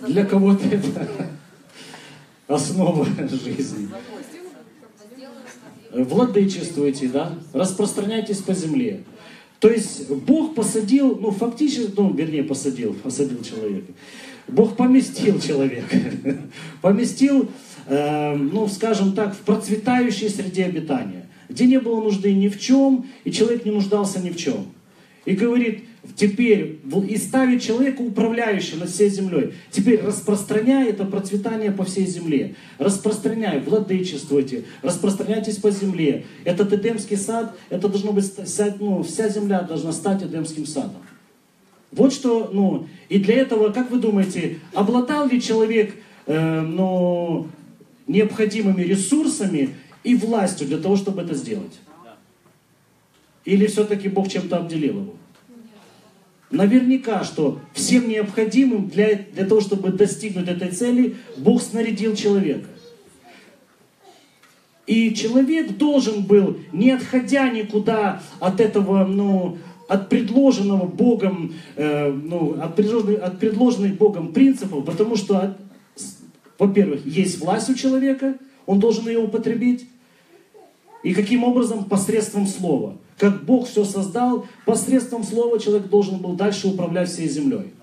Для 0.06 0.24
кого-то 0.24 0.66
это 0.66 1.08
основа 2.46 3.06
жизни. 3.28 3.88
Владычествуйте, 5.92 7.08
да? 7.08 7.38
Распространяйтесь 7.52 8.38
по 8.38 8.54
земле. 8.54 9.02
То 9.58 9.68
есть 9.68 10.08
Бог 10.08 10.54
посадил, 10.54 11.16
ну 11.16 11.32
фактически, 11.32 11.92
ну 11.96 12.12
вернее 12.12 12.44
посадил, 12.44 12.94
посадил 12.94 13.42
человека. 13.42 13.92
Бог 14.48 14.76
поместил 14.76 15.38
человека. 15.40 15.96
Поместил, 16.82 17.50
э, 17.86 18.34
ну 18.34 18.68
скажем 18.68 19.12
так, 19.12 19.34
в 19.34 19.40
процветающей 19.40 20.30
среде 20.30 20.64
обитания 20.64 21.20
где 21.50 21.66
не 21.66 21.80
было 21.80 22.00
нужды 22.00 22.32
ни 22.32 22.48
в 22.48 22.58
чем, 22.58 23.06
и 23.24 23.32
человек 23.32 23.64
не 23.64 23.72
нуждался 23.72 24.20
ни 24.20 24.30
в 24.30 24.36
чем. 24.36 24.66
И 25.24 25.34
говорит, 25.34 25.84
теперь, 26.16 26.80
и 27.08 27.16
ставит 27.16 27.62
человека 27.62 28.00
управляющим 28.00 28.78
над 28.78 28.90
всей 28.90 29.10
землей. 29.10 29.54
Теперь 29.70 30.00
распространяй 30.00 30.90
это 30.90 31.04
процветание 31.04 31.70
по 31.70 31.84
всей 31.84 32.06
земле. 32.06 32.54
Распространяй, 32.78 33.60
владычествуйте, 33.60 34.64
распространяйтесь 34.82 35.56
по 35.56 35.70
земле. 35.70 36.24
Этот 36.44 36.72
Эдемский 36.72 37.16
сад, 37.16 37.56
это 37.68 37.88
должно 37.88 38.12
быть, 38.12 38.32
ну, 38.78 39.02
вся 39.02 39.28
земля 39.28 39.62
должна 39.62 39.92
стать 39.92 40.22
Эдемским 40.22 40.66
садом. 40.66 41.02
Вот 41.92 42.12
что, 42.12 42.50
ну, 42.52 42.86
и 43.08 43.18
для 43.18 43.34
этого, 43.34 43.70
как 43.70 43.90
вы 43.90 43.98
думаете, 43.98 44.60
обладал 44.72 45.28
ли 45.28 45.40
человек, 45.40 45.94
э, 46.26 46.60
ну, 46.60 47.48
необходимыми 48.06 48.82
ресурсами 48.82 49.70
и 50.04 50.14
властью 50.14 50.68
для 50.68 50.78
того, 50.78 50.96
чтобы 50.96 51.22
это 51.22 51.34
сделать? 51.34 51.80
Или 53.44 53.66
все-таки 53.66 54.08
Бог 54.08 54.28
чем-то 54.28 54.58
обделил 54.58 55.00
его? 55.00 55.14
Наверняка, 56.50 57.22
что 57.22 57.60
всем 57.74 58.08
необходимым 58.08 58.88
для, 58.88 59.14
для 59.14 59.46
того, 59.46 59.60
чтобы 59.60 59.90
достигнуть 59.90 60.48
этой 60.48 60.70
цели, 60.70 61.16
Бог 61.36 61.62
снарядил 61.62 62.16
человека. 62.16 62.68
И 64.86 65.14
человек 65.14 65.76
должен 65.76 66.24
был, 66.24 66.58
не 66.72 66.90
отходя 66.90 67.48
никуда 67.48 68.20
от 68.40 68.60
этого, 68.60 69.04
ну, 69.04 69.58
от 69.86 70.08
предложенного 70.08 70.86
Богом, 70.86 71.54
э, 71.76 72.10
ну, 72.10 72.60
от, 72.60 72.74
предложенных, 72.74 73.22
от 73.22 73.38
предложенных 73.38 73.96
Богом 73.96 74.32
принципов, 74.32 74.84
потому 74.84 75.14
что, 75.14 75.56
во-первых, 76.58 77.06
есть 77.06 77.40
власть 77.40 77.70
у 77.70 77.74
человека, 77.74 78.36
он 78.66 78.80
должен 78.80 79.06
ее 79.06 79.20
употребить. 79.20 79.86
И 81.04 81.14
каким 81.14 81.44
образом? 81.44 81.84
Посредством 81.84 82.48
слова. 82.48 82.96
Как 83.20 83.44
Бог 83.44 83.68
все 83.68 83.84
создал, 83.84 84.46
посредством 84.64 85.24
слова 85.24 85.58
человек 85.58 85.88
должен 85.88 86.20
был 86.20 86.32
дальше 86.32 86.68
управлять 86.68 87.10
всей 87.10 87.28
землей. 87.28 87.74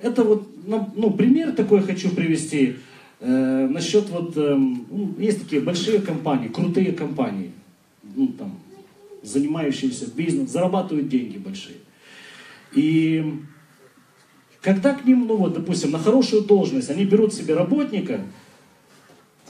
Это 0.00 0.24
вот 0.24 0.48
ну, 0.66 1.10
пример 1.10 1.52
такой 1.52 1.82
хочу 1.82 2.08
привести. 2.14 2.76
Э, 3.20 3.68
насчет 3.68 4.08
вот, 4.08 4.32
э, 4.34 4.58
есть 5.18 5.42
такие 5.42 5.60
большие 5.60 6.00
компании, 6.00 6.48
крутые 6.48 6.92
компании, 6.92 7.52
ну, 8.16 8.28
там, 8.28 8.58
занимающиеся 9.22 10.06
бизнесом, 10.10 10.48
зарабатывают 10.48 11.10
деньги 11.10 11.36
большие. 11.36 11.76
И 12.72 13.42
когда 14.62 14.94
к 14.94 15.04
ним, 15.04 15.26
ну 15.26 15.36
вот, 15.36 15.52
допустим, 15.52 15.90
на 15.90 15.98
хорошую 15.98 16.44
должность, 16.44 16.88
они 16.88 17.04
берут 17.04 17.34
себе 17.34 17.52
работника, 17.52 18.22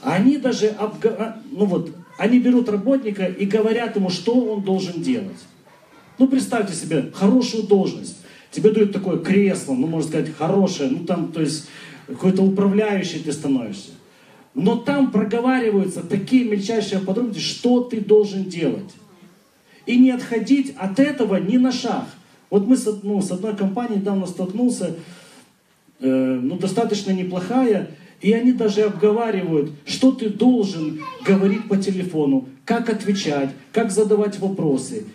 они 0.01 0.37
даже, 0.37 0.67
обга... 0.67 1.15
А, 1.17 1.41
ну 1.49 1.63
вот, 1.63 1.91
они 2.19 2.39
берут 2.39 2.67
работника 2.67 3.25
и 3.25 3.45
говорят 3.45 3.95
ему, 3.95 4.09
что 4.09 4.33
он 4.33 4.61
должен 4.61 5.01
делать. 5.01 5.39
Ну, 6.17 6.27
представьте 6.27 6.73
себе, 6.73 7.11
хорошую 7.13 7.63
должность. 7.63 8.17
Тебе 8.51 8.71
дают 8.71 8.91
такое 8.91 9.19
кресло, 9.19 9.73
ну, 9.73 9.87
можно 9.87 10.09
сказать, 10.09 10.35
хорошее, 10.35 10.89
ну, 10.91 11.05
там, 11.05 11.31
то 11.31 11.39
есть, 11.39 11.69
какой-то 12.07 12.43
управляющий 12.43 13.19
ты 13.19 13.31
становишься. 13.31 13.91
Но 14.53 14.75
там 14.75 15.11
проговариваются 15.11 16.01
такие 16.01 16.43
мельчайшие 16.43 16.99
подробности, 16.99 17.39
что 17.39 17.83
ты 17.83 18.01
должен 18.01 18.43
делать. 18.43 18.91
И 19.85 19.97
не 19.97 20.11
отходить 20.11 20.73
от 20.77 20.99
этого 20.99 21.37
ни 21.37 21.55
на 21.55 21.71
шаг. 21.71 22.05
Вот 22.49 22.67
мы 22.67 22.75
с, 22.75 22.85
ну, 23.01 23.21
с 23.21 23.31
одной 23.31 23.55
компанией 23.55 23.99
недавно 23.99 24.27
столкнулся, 24.27 24.93
э, 26.01 26.39
ну, 26.43 26.57
достаточно 26.57 27.11
неплохая, 27.11 27.91
и 28.21 28.33
они 28.33 28.51
даже 28.51 28.81
обговаривают, 28.81 29.71
что 29.85 30.11
ты 30.11 30.29
должен 30.29 31.01
говорить 31.25 31.67
по 31.67 31.77
телефону, 31.77 32.49
как 32.65 32.89
отвечать, 32.89 33.51
как 33.71 33.91
задавать 33.91 34.39
вопросы. 34.39 35.05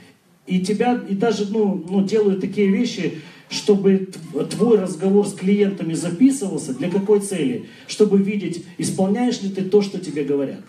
И 0.46 0.60
тебя, 0.60 1.00
и 1.08 1.14
даже, 1.14 1.50
ну, 1.50 1.84
ну 1.88 2.04
делают 2.04 2.40
такие 2.40 2.68
вещи, 2.68 3.20
чтобы 3.50 4.08
твой 4.50 4.78
разговор 4.78 5.26
с 5.26 5.34
клиентами 5.34 5.94
записывался. 5.94 6.74
Для 6.74 6.90
какой 6.90 7.20
цели? 7.20 7.66
Чтобы 7.86 8.18
видеть, 8.18 8.64
исполняешь 8.78 9.42
ли 9.42 9.50
ты 9.50 9.62
то, 9.62 9.82
что 9.82 9.98
тебе 9.98 10.24
говорят. 10.24 10.62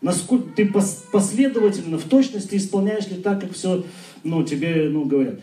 Насколько 0.00 0.48
ты 0.54 0.70
последовательно, 1.10 1.98
в 1.98 2.04
точности 2.04 2.56
исполняешь 2.56 3.08
ли 3.08 3.16
так, 3.16 3.40
как 3.40 3.52
все 3.52 3.84
ну, 4.22 4.42
тебе 4.44 4.88
ну, 4.90 5.04
говорят. 5.04 5.40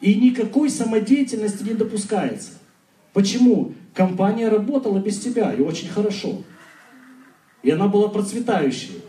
И 0.00 0.14
никакой 0.14 0.70
самодеятельности 0.70 1.62
не 1.62 1.74
допускается. 1.74 2.52
Почему? 3.12 3.74
Компания 3.94 4.48
работала 4.48 4.98
без 4.98 5.18
тебя, 5.18 5.52
и 5.52 5.60
очень 5.60 5.88
хорошо. 5.88 6.42
И 7.62 7.70
она 7.70 7.88
была 7.88 8.08
процветающей. 8.08 9.02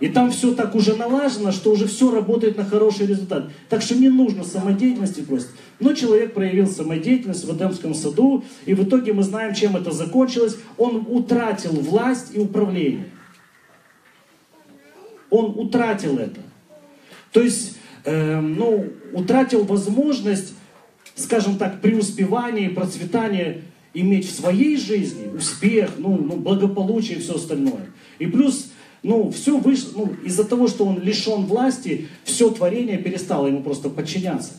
И 0.00 0.08
там 0.08 0.30
все 0.30 0.54
так 0.54 0.76
уже 0.76 0.94
налажено, 0.94 1.50
что 1.50 1.72
уже 1.72 1.86
все 1.86 2.12
работает 2.12 2.56
на 2.56 2.64
хороший 2.64 3.06
результат. 3.06 3.50
Так 3.68 3.82
что 3.82 3.96
не 3.96 4.08
нужно 4.08 4.44
самодеятельности 4.44 5.22
просто. 5.22 5.50
Но 5.80 5.92
человек 5.92 6.34
проявил 6.34 6.68
самодеятельность 6.68 7.44
в 7.44 7.56
Эдемском 7.56 7.94
саду, 7.94 8.44
и 8.64 8.74
в 8.74 8.84
итоге 8.84 9.12
мы 9.12 9.24
знаем, 9.24 9.54
чем 9.54 9.76
это 9.76 9.90
закончилось. 9.90 10.56
Он 10.76 11.04
утратил 11.08 11.72
власть 11.72 12.28
и 12.32 12.38
управление. 12.38 13.08
Он 15.30 15.58
утратил 15.58 16.18
это. 16.18 16.40
То 17.32 17.42
есть, 17.42 17.76
э, 18.04 18.40
ну, 18.40 18.86
утратил 19.12 19.64
возможность, 19.64 20.54
скажем 21.18 21.58
так, 21.58 21.80
преуспевания 21.80 22.68
и 22.68 22.74
процветания 22.74 23.62
иметь 23.92 24.26
в 24.26 24.34
своей 24.34 24.76
жизни 24.76 25.28
успех, 25.36 25.92
ну, 25.98 26.16
ну 26.16 26.36
благополучие 26.36 27.18
и 27.18 27.20
все 27.20 27.34
остальное. 27.34 27.90
И 28.18 28.26
плюс 28.26 28.70
ну, 29.02 29.30
все 29.30 29.58
вышло, 29.58 30.04
ну, 30.04 30.12
из-за 30.24 30.44
того, 30.44 30.68
что 30.68 30.84
он 30.84 31.00
лишен 31.00 31.46
власти, 31.46 32.08
все 32.24 32.50
творение 32.50 32.98
перестало 32.98 33.46
ему 33.46 33.62
просто 33.62 33.90
подчиняться. 33.90 34.52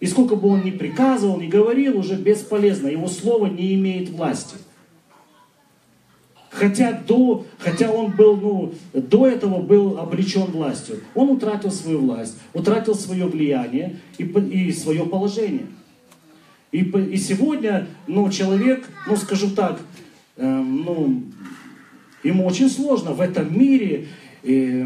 И 0.00 0.06
сколько 0.06 0.34
бы 0.34 0.48
он 0.48 0.64
ни 0.64 0.72
приказывал, 0.72 1.40
ни 1.40 1.46
говорил, 1.46 1.98
уже 1.98 2.16
бесполезно. 2.16 2.88
Его 2.88 3.06
слово 3.06 3.46
не 3.46 3.74
имеет 3.74 4.10
власти. 4.10 4.56
Хотя, 6.52 6.92
до, 6.92 7.46
хотя 7.58 7.90
он 7.90 8.12
был, 8.12 8.36
ну, 8.36 8.74
до 8.92 9.26
этого 9.26 9.62
был 9.62 9.98
обречен 9.98 10.44
властью. 10.44 11.00
Он 11.14 11.30
утратил 11.30 11.70
свою 11.70 12.00
власть, 12.00 12.36
утратил 12.52 12.94
свое 12.94 13.26
влияние 13.26 13.96
и, 14.18 14.24
и 14.24 14.72
свое 14.72 15.04
положение. 15.06 15.66
И, 16.70 16.80
и 16.80 17.16
сегодня 17.16 17.88
ну, 18.06 18.30
человек, 18.30 18.86
ну 19.08 19.16
скажу 19.16 19.50
так, 19.50 19.80
э, 20.36 20.46
ну, 20.46 21.22
Ему 22.22 22.46
очень 22.46 22.70
сложно 22.70 23.12
в 23.12 23.20
этом 23.20 23.58
мире, 23.58 24.06
э, 24.44 24.84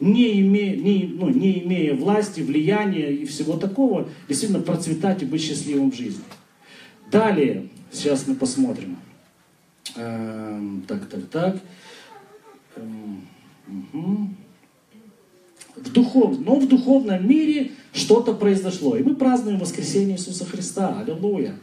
не, 0.00 0.40
имея, 0.40 0.76
не, 0.76 1.10
ну, 1.14 1.28
не 1.28 1.62
имея 1.62 1.94
власти, 1.94 2.40
влияния 2.40 3.12
и 3.12 3.26
всего 3.26 3.56
такого, 3.56 4.08
действительно 4.28 4.62
процветать 4.62 5.22
и 5.22 5.26
быть 5.26 5.42
счастливым 5.42 5.90
в 5.90 5.96
жизни. 5.96 6.24
Далее, 7.10 7.68
сейчас 7.92 8.26
мы 8.26 8.34
посмотрим. 8.34 8.96
Э, 9.96 10.60
так, 10.86 11.06
так, 11.06 11.26
так. 11.30 11.56
Э, 12.76 12.80
угу. 13.68 14.28
В 15.76 15.92
духов... 15.92 16.38
Но 16.40 16.58
в 16.58 16.68
духовном 16.68 17.28
мире 17.28 17.72
что-то 17.92 18.34
произошло. 18.34 18.96
И 18.96 19.02
мы 19.02 19.14
празднуем 19.14 19.58
воскресение 19.58 20.16
Иисуса 20.16 20.44
Христа. 20.44 21.00
Аллилуйя. 21.00 21.56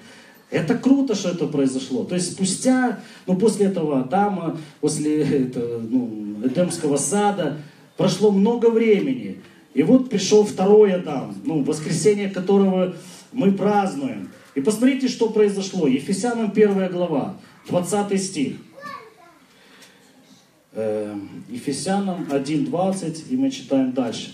Это 0.50 0.76
круто, 0.76 1.16
что 1.16 1.30
это 1.30 1.48
произошло. 1.48 2.04
То 2.04 2.16
есть 2.16 2.34
спустя, 2.34 3.00
ну 3.26 3.36
после 3.36 3.68
этого 3.68 4.02
Адама, 4.02 4.60
после 4.82 5.24
этого, 5.46 5.80
ну, 5.82 6.38
Эдемского 6.44 6.98
сада, 6.98 7.58
прошло 7.98 8.32
много 8.32 8.70
времени. 8.70 9.42
И 9.74 9.82
вот 9.82 10.10
пришел 10.10 10.46
второй 10.46 10.94
Адам, 10.94 11.36
ну, 11.44 11.64
воскресенье 11.64 12.30
которого 12.30 12.96
мы 13.32 13.52
празднуем. 13.54 14.30
И 14.54 14.62
посмотрите, 14.62 15.08
что 15.08 15.30
произошло. 15.30 15.88
Ефесянам 15.88 16.52
1 16.52 16.92
глава, 16.92 17.38
20 17.68 18.22
стих. 18.22 18.56
Э, 20.74 21.16
Ефесянам 21.50 22.28
1.20, 22.32 23.30
и 23.30 23.38
мы 23.38 23.52
читаем 23.52 23.94
дальше 23.94 24.32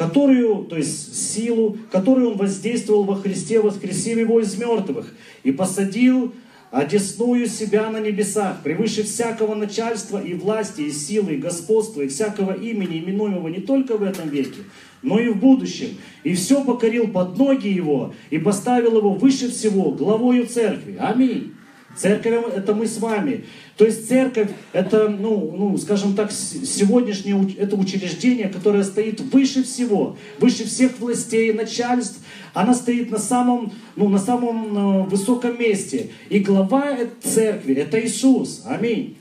которую, 0.00 0.64
то 0.64 0.78
есть 0.78 1.14
силу, 1.14 1.76
которую 1.92 2.30
он 2.30 2.38
воздействовал 2.38 3.04
во 3.04 3.16
Христе, 3.16 3.60
воскресив 3.60 4.16
его 4.16 4.40
из 4.40 4.56
мертвых, 4.56 5.12
и 5.42 5.52
посадил 5.52 6.32
одесную 6.70 7.46
себя 7.46 7.90
на 7.90 8.00
небесах, 8.00 8.62
превыше 8.62 9.02
всякого 9.02 9.54
начальства 9.54 10.18
и 10.18 10.32
власти, 10.32 10.80
и 10.80 10.90
силы, 10.90 11.34
и 11.34 11.36
господства, 11.36 12.00
и 12.00 12.08
всякого 12.08 12.52
имени, 12.52 12.98
именуемого 12.98 13.48
не 13.48 13.60
только 13.60 13.98
в 13.98 14.02
этом 14.02 14.30
веке, 14.30 14.60
но 15.02 15.18
и 15.18 15.28
в 15.28 15.36
будущем. 15.36 15.98
И 16.24 16.34
все 16.34 16.64
покорил 16.64 17.08
под 17.08 17.36
ноги 17.36 17.68
его, 17.68 18.14
и 18.30 18.38
поставил 18.38 18.96
его 18.96 19.12
выше 19.12 19.50
всего, 19.50 19.90
главою 19.90 20.46
церкви. 20.46 20.96
Аминь. 20.98 21.52
Церковь– 21.96 22.54
это 22.56 22.74
мы 22.74 22.86
с 22.86 22.98
вами. 22.98 23.44
То 23.76 23.84
есть 23.84 24.08
церковь– 24.08 24.50
это, 24.72 25.08
ну, 25.08 25.54
ну, 25.56 25.76
скажем 25.76 26.14
так, 26.14 26.30
сегодняшнее 26.32 27.54
это 27.58 27.76
учреждение, 27.76 28.48
которое 28.48 28.84
стоит 28.84 29.20
выше 29.20 29.64
всего, 29.64 30.16
выше 30.38 30.64
всех 30.64 30.98
властей 30.98 31.52
начальств. 31.52 32.20
Она 32.54 32.74
стоит 32.74 33.10
на 33.10 33.18
самом, 33.18 33.72
ну, 33.96 34.08
на 34.08 34.18
самом 34.18 34.76
э, 34.76 35.02
высоком 35.08 35.58
месте. 35.58 36.10
И 36.28 36.38
глава 36.38 36.96
церкви– 37.22 37.74
это 37.76 38.00
Иисус. 38.00 38.62
Аминь. 38.66 39.16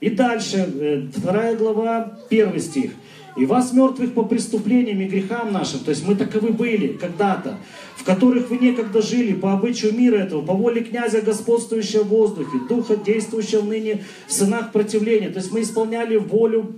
И 0.00 0.10
дальше, 0.10 0.56
э, 0.58 1.06
вторая 1.14 1.56
глава, 1.56 2.18
первый 2.28 2.60
стих– 2.60 2.92
и 3.36 3.44
вас, 3.44 3.72
мертвых 3.72 4.14
по 4.14 4.24
преступлениям 4.24 5.00
и 5.00 5.06
грехам 5.06 5.52
нашим, 5.52 5.80
то 5.80 5.90
есть 5.90 6.06
мы 6.06 6.14
таковы 6.14 6.52
были 6.52 6.88
когда-то, 6.88 7.58
в 7.96 8.04
которых 8.04 8.50
вы 8.50 8.58
некогда 8.58 9.02
жили 9.02 9.34
по 9.34 9.52
обычаю 9.52 9.94
мира 9.94 10.16
этого, 10.16 10.42
по 10.42 10.54
воле 10.54 10.82
князя, 10.82 11.20
господствующего 11.20 12.04
в 12.04 12.08
воздухе, 12.08 12.58
духа, 12.68 12.96
действующего 12.96 13.62
ныне 13.62 14.04
в 14.26 14.32
сынах 14.32 14.72
противления. 14.72 15.28
То 15.28 15.38
есть 15.38 15.52
мы 15.52 15.62
исполняли 15.62 16.16
волю 16.16 16.74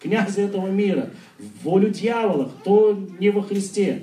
князя 0.00 0.42
этого 0.42 0.68
мира, 0.68 1.10
волю 1.62 1.90
дьявола, 1.90 2.50
кто 2.60 2.98
не 3.18 3.30
во 3.30 3.42
Христе 3.42 4.02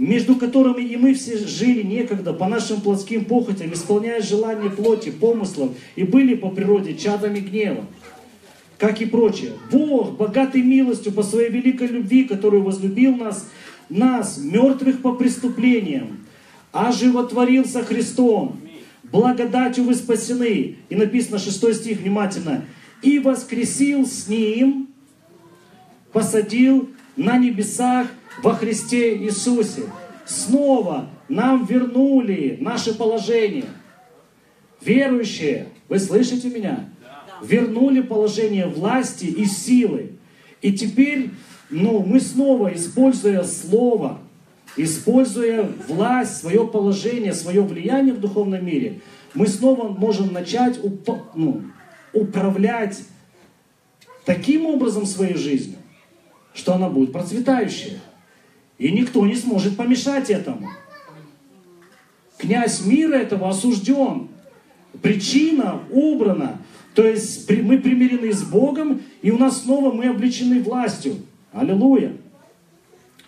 между 0.00 0.36
которыми 0.36 0.82
и 0.82 0.96
мы 0.96 1.12
все 1.12 1.36
жили 1.36 1.82
некогда 1.82 2.32
по 2.32 2.48
нашим 2.48 2.80
плотским 2.80 3.26
похотям, 3.26 3.70
исполняя 3.74 4.22
желания 4.22 4.70
плоти, 4.70 5.10
помыслов, 5.10 5.72
и 5.94 6.04
были 6.04 6.34
по 6.34 6.48
природе 6.48 6.94
чадами 6.94 7.40
гнева 7.40 7.84
как 8.80 9.02
и 9.02 9.06
прочее. 9.06 9.52
Бог, 9.70 10.16
богатый 10.16 10.62
милостью 10.62 11.12
по 11.12 11.22
своей 11.22 11.50
великой 11.50 11.88
любви, 11.88 12.24
которую 12.24 12.62
возлюбил 12.62 13.14
нас, 13.14 13.46
нас, 13.90 14.38
мертвых 14.38 15.02
по 15.02 15.12
преступлениям, 15.12 16.26
оживотворился 16.72 17.84
Христом. 17.84 18.58
Благодатью 19.02 19.84
вы 19.84 19.94
спасены. 19.94 20.76
И 20.88 20.96
написано 20.96 21.38
6 21.38 21.74
стих 21.74 21.98
внимательно. 21.98 22.64
И 23.02 23.18
воскресил 23.18 24.06
с 24.06 24.28
Ним, 24.28 24.88
посадил 26.12 26.88
на 27.16 27.36
небесах 27.36 28.06
во 28.42 28.54
Христе 28.54 29.14
Иисусе. 29.18 29.82
Снова 30.24 31.10
нам 31.28 31.66
вернули 31.66 32.56
наше 32.60 32.94
положение. 32.94 33.66
Верующие, 34.80 35.68
вы 35.88 35.98
слышите 35.98 36.48
меня? 36.48 36.88
Вернули 37.42 38.00
положение 38.00 38.66
власти 38.66 39.24
и 39.24 39.44
силы. 39.44 40.12
И 40.62 40.72
теперь 40.72 41.30
ну, 41.70 42.02
мы 42.02 42.20
снова, 42.20 42.74
используя 42.74 43.44
слово, 43.44 44.18
используя 44.76 45.70
власть, 45.88 46.38
свое 46.38 46.66
положение, 46.66 47.32
свое 47.32 47.62
влияние 47.62 48.14
в 48.14 48.20
духовном 48.20 48.64
мире, 48.64 49.00
мы 49.34 49.46
снова 49.46 49.88
можем 49.88 50.32
начать 50.32 50.78
уп- 50.78 51.22
ну, 51.34 51.62
управлять 52.12 53.02
таким 54.24 54.66
образом 54.66 55.06
своей 55.06 55.36
жизнью, 55.36 55.78
что 56.54 56.74
она 56.74 56.88
будет 56.88 57.12
процветающая. 57.12 58.00
И 58.78 58.90
никто 58.90 59.24
не 59.26 59.36
сможет 59.36 59.76
помешать 59.76 60.30
этому. 60.30 60.68
Князь 62.38 62.84
мира 62.84 63.14
этого 63.14 63.48
осужден. 63.50 64.28
Причина 65.02 65.82
убрана. 65.90 66.59
То 66.94 67.06
есть 67.06 67.48
мы 67.48 67.78
примирены 67.78 68.32
с 68.32 68.42
Богом, 68.42 69.02
и 69.22 69.30
у 69.30 69.38
нас 69.38 69.62
снова 69.62 69.92
мы 69.92 70.06
обличены 70.06 70.60
властью. 70.60 71.16
Аллилуйя. 71.52 72.12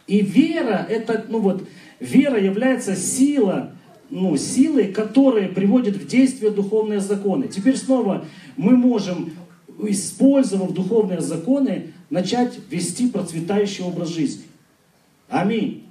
И 0.06 0.20
вера, 0.20 0.86
это, 0.88 1.24
ну 1.28 1.38
вот, 1.38 1.66
вера 2.00 2.40
является 2.40 2.96
сила, 2.96 3.72
ну, 4.10 4.36
силой, 4.36 4.92
которая 4.92 5.48
приводит 5.48 5.96
в 5.96 6.06
действие 6.06 6.50
духовные 6.50 7.00
законы. 7.00 7.48
Теперь 7.48 7.76
снова 7.76 8.24
мы 8.56 8.76
можем, 8.76 9.32
использовав 9.82 10.72
духовные 10.74 11.20
законы, 11.20 11.92
начать 12.10 12.58
вести 12.70 13.08
процветающий 13.08 13.84
образ 13.84 14.10
жизни. 14.10 14.44
Аминь. 15.28 15.84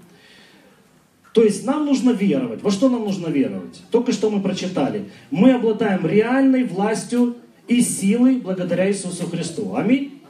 То 1.33 1.43
есть 1.43 1.65
нам 1.65 1.85
нужно 1.85 2.11
веровать. 2.11 2.61
Во 2.61 2.69
что 2.69 2.89
нам 2.89 3.05
нужно 3.05 3.27
веровать? 3.27 3.81
Только 3.89 4.11
что 4.11 4.29
мы 4.29 4.41
прочитали. 4.41 5.09
Мы 5.31 5.53
обладаем 5.53 6.05
реальной 6.05 6.63
властью 6.65 7.37
и 7.71 7.81
силой 7.81 8.37
благодаря 8.37 8.89
Иисусу 8.89 9.27
Христу. 9.27 9.75
Аминь. 9.75 10.21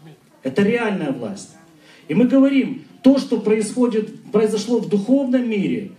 Это 0.44 0.62
реальная 0.62 1.12
власть. 1.12 1.56
И 2.08 2.14
мы 2.14 2.26
говорим, 2.26 2.84
то, 3.02 3.18
что 3.18 3.40
происходит, 3.40 4.32
произошло 4.32 4.80
в 4.80 4.90
духовном 4.90 5.50
мире, 5.50 5.92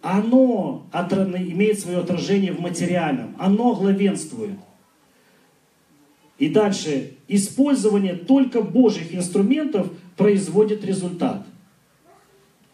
оно 0.00 0.86
имеет 0.92 1.80
свое 1.80 1.98
отражение 1.98 2.52
в 2.52 2.60
материальном, 2.60 3.34
оно 3.38 3.74
главенствует. 3.74 4.58
И 6.38 6.48
дальше, 6.48 7.14
использование 7.26 8.14
только 8.14 8.62
Божьих 8.62 9.14
инструментов 9.14 9.88
производит 10.16 10.84
результат. 10.84 11.44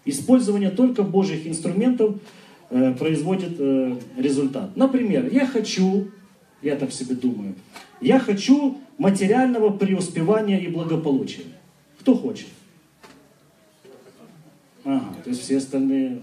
Использование 0.04 0.70
только 0.70 1.02
Божьих 1.02 1.46
инструментов 1.46 2.16
э, 2.70 2.92
производит 2.92 3.56
э, 3.58 3.96
результат. 4.18 4.76
Например, 4.76 5.28
я 5.32 5.46
хочу, 5.46 6.10
я 6.64 6.76
так 6.76 6.92
себе 6.92 7.14
думаю, 7.14 7.54
я 8.00 8.18
хочу 8.18 8.78
материального 8.98 9.70
преуспевания 9.70 10.58
и 10.58 10.68
благополучия. 10.68 11.44
Кто 12.00 12.16
хочет? 12.16 12.48
Ага, 14.84 15.14
то 15.22 15.30
есть 15.30 15.42
все 15.42 15.58
остальные... 15.58 16.22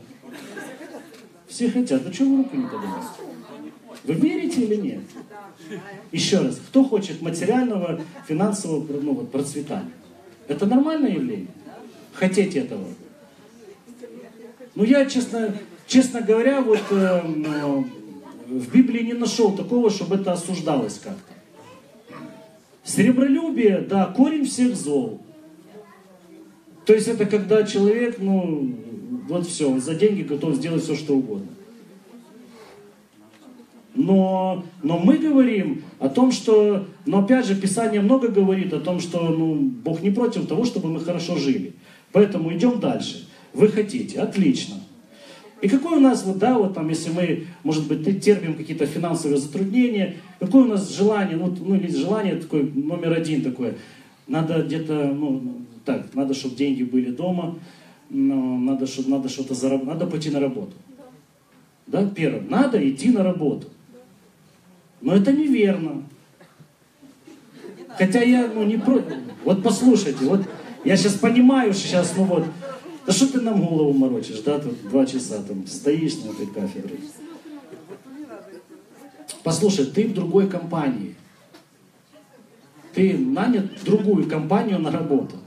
Все 1.48 1.70
хотят. 1.70 2.04
Ну 2.06 2.14
что 2.14 2.26
вы 2.26 2.38
руку 2.38 2.56
не 2.56 2.64
поднимаете? 2.64 3.08
Вы 4.04 4.14
верите 4.16 4.62
или 4.64 4.76
нет? 4.76 5.02
Еще 6.12 6.40
раз, 6.40 6.56
кто 6.56 6.84
хочет 6.84 7.22
материального, 7.22 8.02
финансового 8.28 8.86
ну, 9.02 9.14
вот, 9.14 9.32
процветания? 9.32 9.92
Это 10.48 10.66
нормальное 10.66 11.12
явление? 11.12 11.48
Хотеть 12.14 12.56
этого? 12.56 12.86
Ну 14.76 14.84
я, 14.86 15.06
честно, 15.06 15.54
честно 15.88 16.22
говоря, 16.22 16.62
вот 16.62 16.82
э, 16.92 17.22
в 18.52 18.74
Библии 18.74 19.04
не 19.04 19.14
нашел 19.14 19.56
такого, 19.56 19.90
чтобы 19.90 20.16
это 20.16 20.34
осуждалось 20.34 21.00
как-то. 21.00 21.34
Серебролюбие, 22.84 23.80
да, 23.80 24.08
корень 24.08 24.46
всех 24.46 24.76
зол. 24.76 25.22
То 26.86 26.94
есть 26.94 27.08
это 27.08 27.26
когда 27.26 27.64
человек, 27.64 28.18
ну, 28.20 28.76
вот 29.30 29.48
все, 29.48 29.80
за 29.80 29.96
деньги 29.96 30.24
готов 30.24 30.56
сделать 30.56 30.84
все, 30.84 30.96
что 30.96 31.16
угодно. 31.16 31.48
Но, 33.94 34.66
но 34.84 34.98
мы 34.98 35.18
говорим 35.18 35.84
о 36.00 36.10
том, 36.10 36.32
что, 36.32 36.88
но 37.06 37.20
опять 37.20 37.46
же, 37.46 37.56
Писание 37.56 38.02
много 38.02 38.28
говорит 38.28 38.74
о 38.74 38.80
том, 38.80 39.00
что 39.00 39.30
ну, 39.30 39.56
Бог 39.56 40.02
не 40.02 40.12
против 40.12 40.48
того, 40.48 40.66
чтобы 40.66 40.90
мы 40.90 41.00
хорошо 41.00 41.38
жили. 41.38 41.74
Поэтому 42.12 42.54
идем 42.54 42.80
дальше. 42.82 43.30
Вы 43.54 43.70
хотите, 43.70 44.20
отлично. 44.20 44.81
И 45.62 45.70
какое 45.70 45.98
у 45.98 46.00
нас, 46.00 46.24
вот, 46.24 46.40
да, 46.40 46.58
вот 46.58 46.74
там, 46.74 46.90
если 46.90 47.12
мы, 47.12 47.46
может 47.64 47.88
быть, 47.88 48.24
терпим 48.24 48.56
какие-то 48.56 48.88
финансовые 48.88 49.38
затруднения, 49.38 50.16
какое 50.40 50.64
у 50.64 50.68
нас 50.68 50.90
желание, 50.90 51.38
ну, 51.38 51.56
ну 51.60 51.76
или 51.76 51.88
желание 51.88 52.36
такое, 52.36 52.64
номер 52.64 53.14
один 53.14 53.44
такое, 53.44 53.76
надо 54.28 54.64
где-то, 54.64 55.14
ну, 55.16 55.62
так, 55.86 56.14
надо, 56.16 56.34
чтобы 56.34 56.56
деньги 56.56 56.82
были 56.82 57.12
дома, 57.12 57.60
но 58.10 58.58
надо, 58.58 58.88
чтобы, 58.88 59.10
надо 59.10 59.30
что-то 59.30 59.54
заработать, 59.54 59.88
надо 59.88 60.08
пойти 60.08 60.32
на 60.32 60.40
работу. 60.40 60.74
Да, 61.86 62.08
первое, 62.08 62.42
надо 62.42 62.90
идти 62.90 63.12
на 63.12 63.24
работу. 63.24 63.68
Но 65.02 65.16
это 65.16 65.32
неверно. 65.32 66.04
Хотя 67.98 68.24
я, 68.24 68.48
ну, 68.48 68.64
не 68.64 68.78
против. 68.78 69.14
Вот 69.44 69.62
послушайте, 69.62 70.26
вот 70.26 70.42
я 70.84 70.98
сейчас 70.98 71.14
понимаю, 71.14 71.74
что 71.74 71.84
сейчас, 71.84 72.14
ну 72.18 72.24
вот, 72.24 72.46
да 73.06 73.12
что 73.12 73.32
ты 73.32 73.42
нам 73.42 73.66
голову 73.66 73.94
морочишь, 73.94 74.40
да, 74.40 74.60
тут 74.60 74.82
два 74.90 75.06
часа 75.06 75.42
там 75.42 75.66
стоишь 75.66 76.18
на 76.18 76.32
этой 76.32 76.48
кафедре. 76.48 76.98
Послушай, 79.44 79.86
ты 79.86 80.08
в 80.08 80.14
другой 80.14 80.48
компании. 80.48 81.16
Ты 82.94 83.18
нанят 83.18 83.80
в 83.80 83.86
другую 83.86 84.28
компанию 84.28 84.80
на 84.80 84.92
работу. 84.92 85.38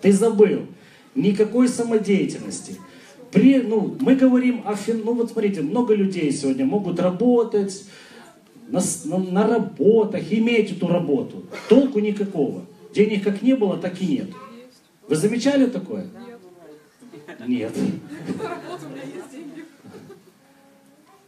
Ты 0.00 0.12
забыл. 0.12 0.66
Никакой 1.14 1.68
самодеятельности. 1.68 2.78
При, 3.30 3.60
ну, 3.60 3.96
мы 4.00 4.14
говорим 4.14 4.62
о 4.64 4.74
фин... 4.74 5.02
Ну 5.04 5.14
вот 5.14 5.32
смотрите, 5.32 5.62
много 5.62 5.94
людей 5.94 6.30
сегодня 6.32 6.64
могут 6.64 7.00
работать 7.00 7.84
на, 8.68 8.80
на, 9.04 9.18
на 9.18 9.46
работах, 9.46 10.32
иметь 10.32 10.72
эту 10.72 10.86
работу. 10.86 11.44
Толку 11.68 11.98
никакого. 11.98 12.64
Денег 12.94 13.24
как 13.24 13.42
не 13.42 13.54
было, 13.54 13.76
так 13.76 14.00
и 14.00 14.06
нет. 14.06 14.30
Вы 15.08 15.16
замечали 15.16 15.66
такое? 15.66 16.06
Нет. 17.46 17.72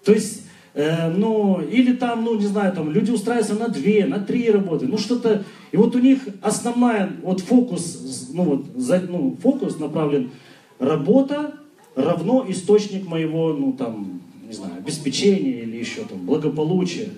То 0.05 0.13
есть, 0.13 0.43
э, 0.75 1.11
ну, 1.11 1.61
или 1.61 1.95
там, 1.95 2.25
ну, 2.25 2.39
не 2.39 2.47
знаю, 2.47 2.73
там 2.75 2.91
люди 2.91 3.11
устраиваются 3.11 3.55
на 3.55 3.69
две, 3.69 4.05
на 4.07 4.21
три 4.21 4.51
работы, 4.51 4.87
ну, 4.87 4.99
что-то, 4.99 5.45
и 5.73 5.77
вот 5.77 5.95
у 5.97 5.99
них 5.99 6.21
основная, 6.43 7.11
вот 7.23 7.41
фокус, 7.41 8.29
ну, 8.33 8.45
вот, 8.45 8.67
за, 8.77 9.01
ну, 9.01 9.37
фокус 9.43 9.79
направлен, 9.79 10.31
работа 10.79 11.55
равно 11.95 12.45
источник 12.49 13.07
моего, 13.07 13.53
ну, 13.55 13.73
там, 13.73 14.21
не 14.47 14.53
знаю, 14.53 14.75
обеспечения 14.77 15.63
или 15.63 15.77
еще 15.77 16.03
там, 16.03 16.27
благополучия. 16.27 17.09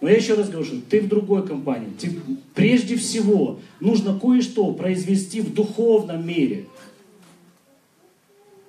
Но 0.00 0.08
я 0.08 0.16
еще 0.16 0.34
раз 0.34 0.50
говорю, 0.50 0.66
что 0.66 0.76
ты 0.90 1.00
в 1.00 1.08
другой 1.08 1.46
компании. 1.46 1.88
Ты, 1.98 2.12
прежде 2.54 2.96
всего, 2.96 3.60
нужно 3.80 4.18
кое-что 4.18 4.72
произвести 4.72 5.40
в 5.40 5.54
духовном 5.54 6.26
мире– 6.26 6.66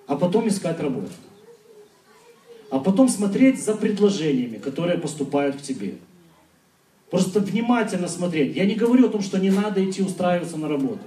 а 0.07 0.15
потом 0.15 0.47
искать 0.47 0.79
работу. 0.79 1.11
А 2.71 2.79
потом 2.79 3.09
смотреть 3.09 3.63
за 3.63 3.75
предложениями, 3.75 4.57
которые 4.57 4.97
поступают 4.97 5.55
к 5.57 5.61
тебе. 5.61 5.95
Просто 7.09 7.39
внимательно 7.39 8.07
смотреть. 8.07 8.55
Я 8.55 8.65
не 8.65 8.75
говорю 8.75 9.05
о 9.05 9.09
том, 9.09 9.21
что 9.21 9.39
не 9.39 9.51
надо 9.51 9.83
идти 9.87 10.01
устраиваться 10.01 10.57
на 10.57 10.67
работу. 10.67 10.99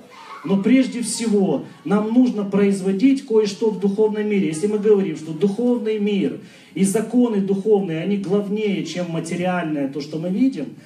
Но 0.44 0.62
прежде 0.62 1.02
всего 1.02 1.64
нам 1.84 2.12
нужно 2.12 2.44
производить 2.44 3.26
кое-что 3.26 3.70
в 3.70 3.80
духовном 3.80 4.28
мире. 4.28 4.48
Если 4.48 4.68
мы 4.68 4.78
говорим, 4.78 5.16
что 5.16 5.32
духовный 5.32 5.98
мир 5.98 6.40
и 6.74 6.84
законы 6.84 7.40
духовные, 7.40 8.02
они 8.02 8.18
главнее, 8.18 8.84
чем 8.84 9.10
материальное, 9.10 9.88
то, 9.88 10.00
что 10.00 10.18
мы 10.18 10.30
видим, 10.30 10.76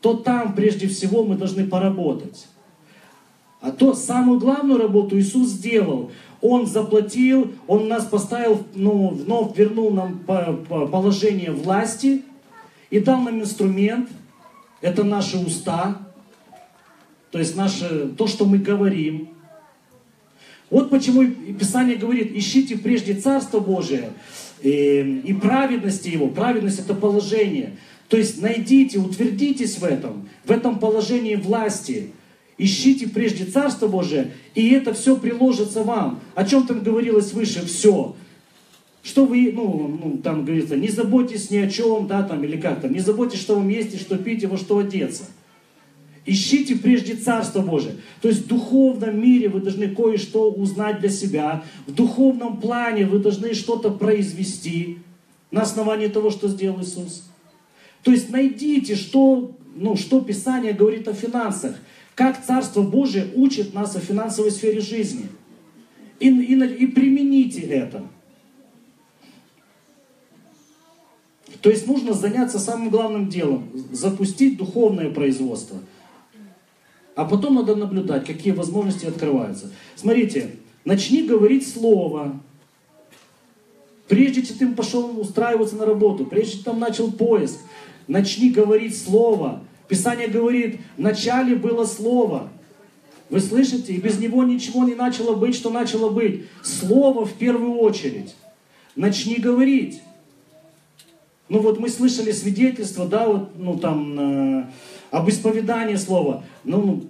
то 0.00 0.14
там 0.14 0.54
прежде 0.54 0.88
всего 0.88 1.24
мы 1.24 1.36
должны 1.36 1.66
поработать. 1.66 2.46
А 3.60 3.70
то 3.70 3.94
самую 3.94 4.40
главную 4.40 4.80
работу 4.80 5.16
Иисус 5.18 5.50
сделал. 5.50 6.10
Он 6.42 6.66
заплатил, 6.66 7.52
Он 7.68 7.88
нас 7.88 8.04
поставил, 8.04 8.66
ну, 8.74 9.08
вновь 9.08 9.56
вернул 9.56 9.92
нам 9.92 10.18
положение 10.18 11.52
власти 11.52 12.22
и 12.90 12.98
дал 12.98 13.20
нам 13.20 13.40
инструмент. 13.40 14.10
Это 14.80 15.04
наши 15.04 15.38
уста, 15.38 16.02
то 17.30 17.38
есть 17.38 17.56
наше, 17.56 18.08
то, 18.18 18.26
что 18.26 18.44
мы 18.44 18.58
говорим. 18.58 19.30
Вот 20.68 20.90
почему 20.90 21.24
Писание 21.54 21.96
говорит, 21.96 22.32
ищите 22.34 22.76
прежде 22.76 23.14
Царство 23.14 23.60
Божие 23.60 24.10
и, 24.60 25.22
и 25.24 25.32
праведности 25.32 26.08
Его. 26.08 26.28
Праведность 26.28 26.80
это 26.80 26.94
положение. 26.94 27.76
То 28.08 28.16
есть 28.16 28.42
найдите, 28.42 28.98
утвердитесь 28.98 29.78
в 29.78 29.84
этом, 29.84 30.28
в 30.44 30.50
этом 30.50 30.78
положении 30.78 31.36
власти. 31.36 32.12
Ищите 32.62 33.08
прежде 33.08 33.44
Царство 33.44 33.88
Божие, 33.88 34.30
и 34.54 34.68
это 34.68 34.94
все 34.94 35.16
приложится 35.16 35.82
вам. 35.82 36.20
О 36.36 36.44
чем 36.44 36.64
там 36.64 36.80
говорилось 36.80 37.32
выше? 37.32 37.66
Все. 37.66 38.14
Что 39.02 39.24
вы, 39.24 39.50
ну, 39.52 39.98
ну, 40.00 40.18
там 40.18 40.44
говорится, 40.44 40.76
не 40.76 40.86
заботьтесь 40.86 41.50
ни 41.50 41.56
о 41.56 41.68
чем, 41.68 42.06
да, 42.06 42.22
там, 42.22 42.44
или 42.44 42.56
как 42.56 42.80
там, 42.80 42.92
не 42.92 43.00
заботьтесь, 43.00 43.40
что 43.40 43.56
вам 43.56 43.68
есть 43.68 43.94
и 43.94 43.98
что 43.98 44.16
пить, 44.16 44.44
и 44.44 44.46
во 44.46 44.56
что 44.56 44.78
одеться. 44.78 45.24
Ищите 46.24 46.76
прежде 46.76 47.16
Царство 47.16 47.62
Божие. 47.62 47.96
То 48.20 48.28
есть 48.28 48.44
в 48.44 48.46
духовном 48.46 49.20
мире 49.20 49.48
вы 49.48 49.58
должны 49.58 49.88
кое-что 49.88 50.48
узнать 50.48 51.00
для 51.00 51.08
себя. 51.08 51.64
В 51.88 51.92
духовном 51.92 52.60
плане 52.60 53.06
вы 53.06 53.18
должны 53.18 53.54
что-то 53.54 53.90
произвести 53.90 54.98
на 55.50 55.62
основании 55.62 56.06
того, 56.06 56.30
что 56.30 56.46
сделал 56.46 56.80
Иисус. 56.80 57.24
То 58.04 58.12
есть 58.12 58.30
найдите, 58.30 58.94
что, 58.94 59.50
ну, 59.74 59.96
что 59.96 60.20
Писание 60.20 60.72
говорит 60.72 61.08
о 61.08 61.12
финансах. 61.12 61.74
Как 62.22 62.40
Царство 62.40 62.82
Божие 62.82 63.32
учит 63.34 63.74
нас 63.74 63.96
о 63.96 63.98
финансовой 63.98 64.52
сфере 64.52 64.80
жизни. 64.80 65.26
И, 66.20 66.28
и, 66.28 66.54
и 66.54 66.86
примените 66.86 67.62
это. 67.62 68.06
То 71.60 71.68
есть 71.68 71.88
нужно 71.88 72.12
заняться 72.12 72.60
самым 72.60 72.90
главным 72.90 73.28
делом, 73.28 73.68
запустить 73.90 74.56
духовное 74.56 75.10
производство. 75.10 75.80
А 77.16 77.24
потом 77.24 77.56
надо 77.56 77.74
наблюдать, 77.74 78.24
какие 78.24 78.52
возможности 78.52 79.06
открываются. 79.06 79.72
Смотрите, 79.96 80.54
начни 80.84 81.24
говорить 81.24 81.66
слово. 81.66 82.40
Прежде 84.06 84.44
чем 84.44 84.58
ты 84.58 84.68
пошел 84.68 85.18
устраиваться 85.20 85.74
на 85.74 85.86
работу, 85.86 86.24
прежде 86.24 86.52
чем 86.52 86.62
там 86.62 86.78
начал 86.78 87.10
поиск, 87.10 87.58
начни 88.06 88.52
говорить 88.52 88.96
слово. 88.96 89.64
Писание 89.92 90.26
говорит, 90.26 90.80
в 90.96 91.02
начале 91.02 91.54
было 91.54 91.84
слово. 91.84 92.48
Вы 93.28 93.40
слышите? 93.40 93.92
И 93.92 93.98
без 93.98 94.18
него 94.18 94.42
ничего 94.42 94.84
не 94.84 94.94
начало 94.94 95.34
быть, 95.36 95.54
что 95.54 95.68
начало 95.68 96.08
быть. 96.08 96.44
Слово 96.62 97.26
в 97.26 97.34
первую 97.34 97.74
очередь. 97.74 98.34
Начни 98.96 99.36
говорить. 99.36 100.00
Ну 101.50 101.58
вот 101.58 101.78
мы 101.78 101.90
слышали 101.90 102.32
свидетельство, 102.32 103.04
да, 103.04 103.26
вот, 103.26 103.50
ну 103.58 103.76
там, 103.76 104.18
э, 104.18 104.64
об 105.10 105.28
исповедании 105.28 105.96
слова. 105.96 106.42
Ну, 106.64 107.02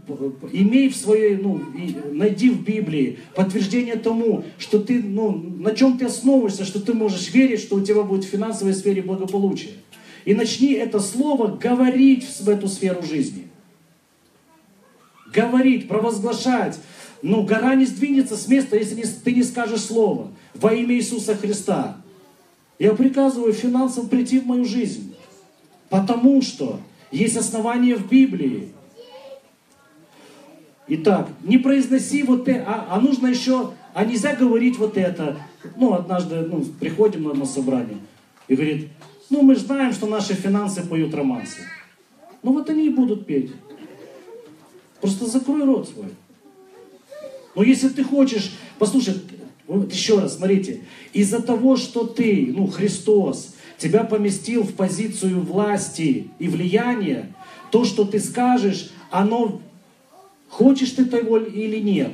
имей 0.50 0.88
в 0.88 0.96
своей, 0.96 1.36
ну, 1.36 1.60
и, 1.78 1.94
найди 2.10 2.50
в 2.50 2.64
Библии 2.64 3.20
подтверждение 3.36 3.94
тому, 3.94 4.42
что 4.58 4.80
ты, 4.80 5.00
ну, 5.00 5.30
на 5.30 5.70
чем 5.70 5.98
ты 5.98 6.06
основываешься, 6.06 6.64
что 6.64 6.80
ты 6.80 6.94
можешь 6.94 7.32
верить, 7.32 7.60
что 7.60 7.76
у 7.76 7.80
тебя 7.80 8.02
будет 8.02 8.24
в 8.24 8.28
финансовой 8.28 8.74
сфере 8.74 9.02
благополучие. 9.02 9.74
И 10.24 10.34
начни 10.34 10.72
это 10.72 11.00
слово 11.00 11.56
говорить 11.56 12.24
в 12.40 12.48
эту 12.48 12.68
сферу 12.68 13.02
жизни. 13.02 13.48
Говорить, 15.32 15.88
провозглашать. 15.88 16.78
Ну, 17.22 17.42
гора 17.44 17.74
не 17.74 17.86
сдвинется 17.86 18.36
с 18.36 18.48
места, 18.48 18.76
если 18.76 19.02
ты 19.02 19.32
не 19.32 19.42
скажешь 19.42 19.82
слово 19.82 20.30
во 20.54 20.72
имя 20.74 20.94
Иисуса 20.94 21.34
Христа. 21.36 21.96
Я 22.78 22.94
приказываю 22.94 23.52
финансам 23.52 24.08
прийти 24.08 24.40
в 24.40 24.46
мою 24.46 24.64
жизнь. 24.64 25.14
Потому 25.88 26.42
что 26.42 26.80
есть 27.10 27.36
основания 27.36 27.96
в 27.96 28.08
Библии. 28.08 28.72
Итак, 30.88 31.28
не 31.42 31.58
произноси 31.58 32.22
вот 32.22 32.48
это, 32.48 32.64
а, 32.66 32.96
а 32.96 33.00
нужно 33.00 33.28
еще, 33.28 33.72
а 33.94 34.04
нельзя 34.04 34.34
говорить 34.34 34.78
вот 34.78 34.96
это. 34.96 35.36
Ну, 35.76 35.92
однажды 35.92 36.40
ну, 36.42 36.64
приходим 36.80 37.24
на 37.24 37.30
одно 37.30 37.44
собрание 37.44 37.98
и 38.48 38.54
говорит, 38.54 38.88
ну, 39.30 39.42
мы 39.42 39.56
знаем, 39.56 39.92
что 39.92 40.06
наши 40.06 40.34
финансы 40.34 40.86
поют 40.86 41.14
романсы. 41.14 41.62
Ну, 42.42 42.52
вот 42.52 42.68
они 42.70 42.86
и 42.86 42.90
будут 42.90 43.26
петь. 43.26 43.50
Просто 45.00 45.26
закрой 45.26 45.64
рот 45.64 45.88
свой. 45.88 46.08
Но 47.54 47.62
если 47.62 47.88
ты 47.88 48.04
хочешь, 48.04 48.52
послушай, 48.78 49.14
вот 49.66 49.92
еще 49.92 50.18
раз, 50.18 50.36
смотрите, 50.36 50.82
из-за 51.12 51.40
того, 51.40 51.76
что 51.76 52.04
ты, 52.04 52.52
ну, 52.54 52.66
Христос, 52.66 53.54
тебя 53.78 54.04
поместил 54.04 54.62
в 54.62 54.74
позицию 54.74 55.40
власти 55.40 56.30
и 56.38 56.48
влияния, 56.48 57.32
то, 57.70 57.84
что 57.84 58.04
ты 58.04 58.20
скажешь, 58.20 58.90
оно, 59.10 59.60
хочешь 60.48 60.90
ты 60.90 61.04
того 61.04 61.38
или 61.38 61.78
нет, 61.78 62.12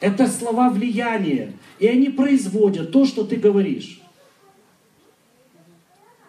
это 0.00 0.26
слова 0.28 0.70
влияния, 0.70 1.52
и 1.78 1.86
они 1.86 2.08
производят 2.08 2.92
то, 2.92 3.04
что 3.04 3.24
ты 3.24 3.36
говоришь. 3.36 4.00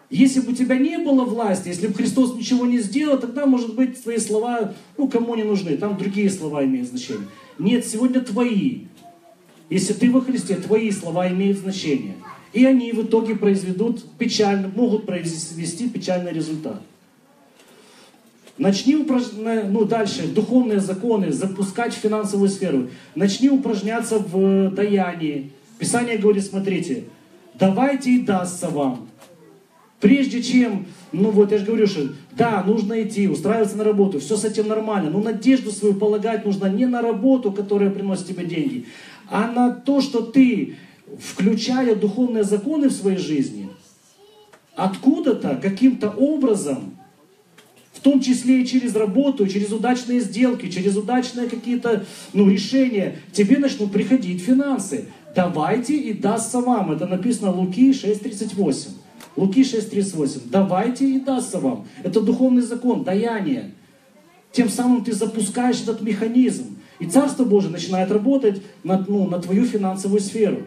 Если 0.09 0.39
бы 0.39 0.51
у 0.51 0.55
тебя 0.55 0.77
не 0.77 0.97
было 0.99 1.25
власти, 1.25 1.69
если 1.69 1.87
бы 1.87 1.93
Христос 1.93 2.35
ничего 2.35 2.65
не 2.65 2.79
сделал, 2.79 3.17
тогда, 3.17 3.45
может 3.45 3.75
быть, 3.75 4.01
твои 4.01 4.17
слова, 4.17 4.73
ну, 4.97 5.07
кому 5.07 5.35
не 5.35 5.43
нужны, 5.43 5.77
там 5.77 5.97
другие 5.97 6.29
слова 6.29 6.63
имеют 6.63 6.89
значение. 6.89 7.27
Нет, 7.57 7.85
сегодня 7.85 8.21
твои. 8.21 8.81
Если 9.69 9.93
ты 9.93 10.11
во 10.11 10.21
Христе, 10.21 10.55
твои 10.55 10.91
слова 10.91 11.27
имеют 11.29 11.57
значение. 11.57 12.15
И 12.53 12.63
они 12.65 12.91
в 12.91 13.03
итоге 13.03 13.35
произведут 13.35 14.05
печально, 14.17 14.71
могут 14.73 15.05
произвести 15.05 15.89
печальный 15.89 16.31
результат. 16.31 16.81
Начни 18.57 18.95
упражнять, 18.95 19.69
ну 19.69 19.83
дальше, 19.83 20.27
духовные 20.27 20.79
законы, 20.79 21.31
запускать 21.31 21.93
в 21.93 21.97
финансовую 21.97 22.47
сферу. 22.47 22.89
Начни 23.13 23.49
упражняться 23.49 24.19
в 24.19 24.69
даянии. 24.69 25.51
Писание 25.77 26.17
говорит, 26.17 26.45
смотрите, 26.45 27.05
давайте 27.55 28.11
и 28.11 28.21
дастся 28.21 28.69
вам. 28.69 29.04
Прежде 30.05 30.43
чем, 30.43 30.85
ну 31.11 31.31
вот 31.31 31.51
я 31.51 31.57
же 31.57 31.65
говорю, 31.65 31.87
что 31.87 32.09
да, 32.37 32.63
нужно 32.63 33.01
идти, 33.01 33.27
устраиваться 33.27 33.75
на 33.75 33.83
работу, 33.83 34.19
все 34.19 34.37
с 34.37 34.45
этим 34.45 34.67
нормально, 34.67 35.09
но 35.09 35.19
надежду 35.19 35.71
свою 35.71 35.95
полагать 35.95 36.45
нужно 36.45 36.67
не 36.67 36.85
на 36.85 37.01
работу, 37.01 37.51
которая 37.51 37.89
приносит 37.89 38.27
тебе 38.27 38.45
деньги, 38.45 38.85
а 39.31 39.51
на 39.51 39.71
то, 39.71 40.01
что 40.01 40.21
ты 40.21 40.75
включая 41.19 41.95
духовные 41.95 42.43
законы 42.43 42.89
в 42.89 42.91
своей 42.91 43.17
жизни, 43.17 43.67
откуда-то, 44.75 45.59
каким-то 45.59 46.11
образом, 46.11 46.95
в 47.91 47.99
том 48.01 48.21
числе 48.21 48.61
и 48.61 48.67
через 48.67 48.95
работу, 48.95 49.47
через 49.47 49.71
удачные 49.71 50.19
сделки, 50.19 50.69
через 50.69 50.95
удачные 50.95 51.49
какие-то 51.49 52.05
ну, 52.31 52.47
решения, 52.47 53.15
тебе 53.31 53.57
начнут 53.57 53.91
приходить 53.91 54.43
финансы. 54.43 55.05
Давайте 55.35 55.97
и 55.97 56.13
дастся 56.13 56.59
вам. 56.59 56.91
Это 56.91 57.07
написано 57.07 57.49
Луки 57.51 57.89
6.38. 57.89 59.04
Луки 59.35 59.61
6.38. 59.61 60.43
Давайте 60.45 61.09
и 61.09 61.19
дастся 61.19 61.59
вам. 61.59 61.87
Это 62.03 62.21
духовный 62.21 62.61
закон, 62.61 63.03
даяние. 63.03 63.71
Тем 64.51 64.69
самым 64.69 65.03
ты 65.03 65.13
запускаешь 65.13 65.81
этот 65.81 66.01
механизм. 66.01 66.77
И 66.99 67.05
Царство 67.05 67.43
Божие 67.43 67.71
начинает 67.71 68.09
работать 68.11 68.61
на, 68.83 69.03
ну, 69.07 69.27
на 69.27 69.39
твою 69.39 69.65
финансовую 69.65 70.21
сферу. 70.21 70.63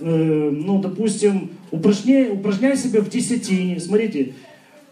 Э, 0.00 0.50
ну, 0.50 0.80
допустим, 0.80 1.50
упражняй, 1.70 2.32
упражняй 2.32 2.76
себя 2.76 3.00
в 3.00 3.08
десятине. 3.08 3.78
Смотрите, 3.78 4.34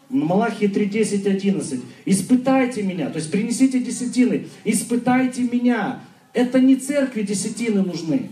Малахии 0.08 0.68
3, 0.68 0.86
10, 0.86 1.26
11. 1.26 1.80
Испытайте 2.06 2.82
меня, 2.82 3.10
то 3.10 3.16
есть 3.16 3.30
принесите 3.30 3.80
десятины, 3.80 4.46
испытайте 4.64 5.42
меня. 5.42 6.00
Это 6.32 6.60
не 6.60 6.76
церкви 6.76 7.22
десятины 7.22 7.82
нужны. 7.82 8.30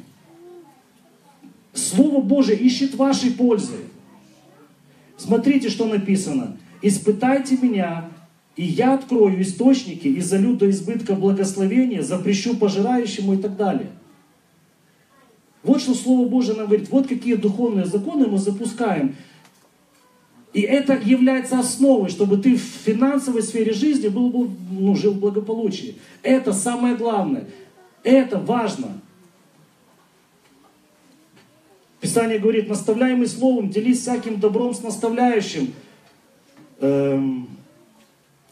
Слово 1.74 2.22
Божие 2.22 2.58
ищет 2.58 2.94
вашей 2.94 3.32
пользы. 3.32 3.74
Смотрите, 5.16 5.68
что 5.68 5.86
написано. 5.86 6.56
Испытайте 6.82 7.56
меня, 7.56 8.10
и 8.54 8.64
я 8.64 8.94
открою 8.94 9.40
источники 9.42 10.08
и 10.08 10.20
залю 10.20 10.54
до 10.54 10.70
избытка 10.70 11.14
благословения, 11.14 12.02
запрещу 12.02 12.56
пожирающему 12.56 13.34
и 13.34 13.36
так 13.38 13.56
далее. 13.56 13.90
Вот 15.62 15.80
что 15.80 15.94
Слово 15.94 16.28
Божие 16.28 16.56
нам 16.56 16.66
говорит, 16.66 16.90
вот 16.90 17.08
какие 17.08 17.34
духовные 17.34 17.86
законы 17.86 18.26
мы 18.26 18.38
запускаем. 18.38 19.16
И 20.52 20.60
это 20.60 20.94
является 20.94 21.58
основой, 21.58 22.08
чтобы 22.08 22.38
ты 22.38 22.56
в 22.56 22.60
финансовой 22.60 23.42
сфере 23.42 23.72
жизни 23.72 24.08
был, 24.08 24.30
был, 24.30 24.50
ну, 24.70 24.94
жил 24.94 25.12
в 25.12 25.18
благополучии. 25.18 25.96
Это 26.22 26.52
самое 26.52 26.96
главное. 26.96 27.46
Это 28.04 28.38
важно. 28.38 29.00
Писание 32.06 32.38
говорит, 32.38 32.68
наставляемый 32.68 33.26
словом, 33.26 33.68
делись 33.68 34.02
всяким 34.02 34.38
добром 34.38 34.72
с 34.74 34.80
наставляющим. 34.80 35.74
Эм, 36.78 37.48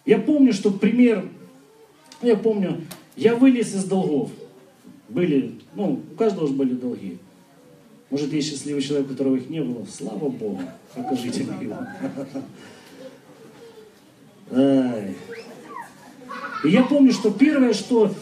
я 0.05 0.19
помню, 0.19 0.53
что 0.53 0.73
пример, 0.73 1.29
я 2.21 2.35
помню, 2.35 2.81
я 3.15 3.37
вылез 3.37 3.73
из 3.73 3.85
долгов 3.85 4.33
были, 5.09 5.55
ну, 5.77 6.03
у 6.13 6.17
каждого 6.17 6.49
же 6.49 6.55
были 6.55 6.75
долги. 6.75 7.19
Может, 8.11 8.33
есть 8.33 8.51
счастливый 8.51 8.83
человек, 8.83 9.07
у 9.07 9.11
которого 9.13 9.37
их 9.37 9.49
не 9.49 9.61
было. 9.61 9.87
Слава 9.87 10.29
Богу, 10.31 10.61
покажите 10.93 11.45
мне 11.45 11.69
его. 11.69 11.77
И 16.65 16.69
я 16.71 16.83
помню, 16.83 17.13
что 17.13 17.31
первое, 17.31 17.73
что, 17.73 18.13